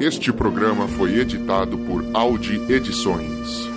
Este 0.00 0.32
programa 0.32 0.88
foi 0.88 1.18
editado 1.18 1.76
por 1.76 2.02
Audi 2.14 2.58
Edições. 2.72 3.68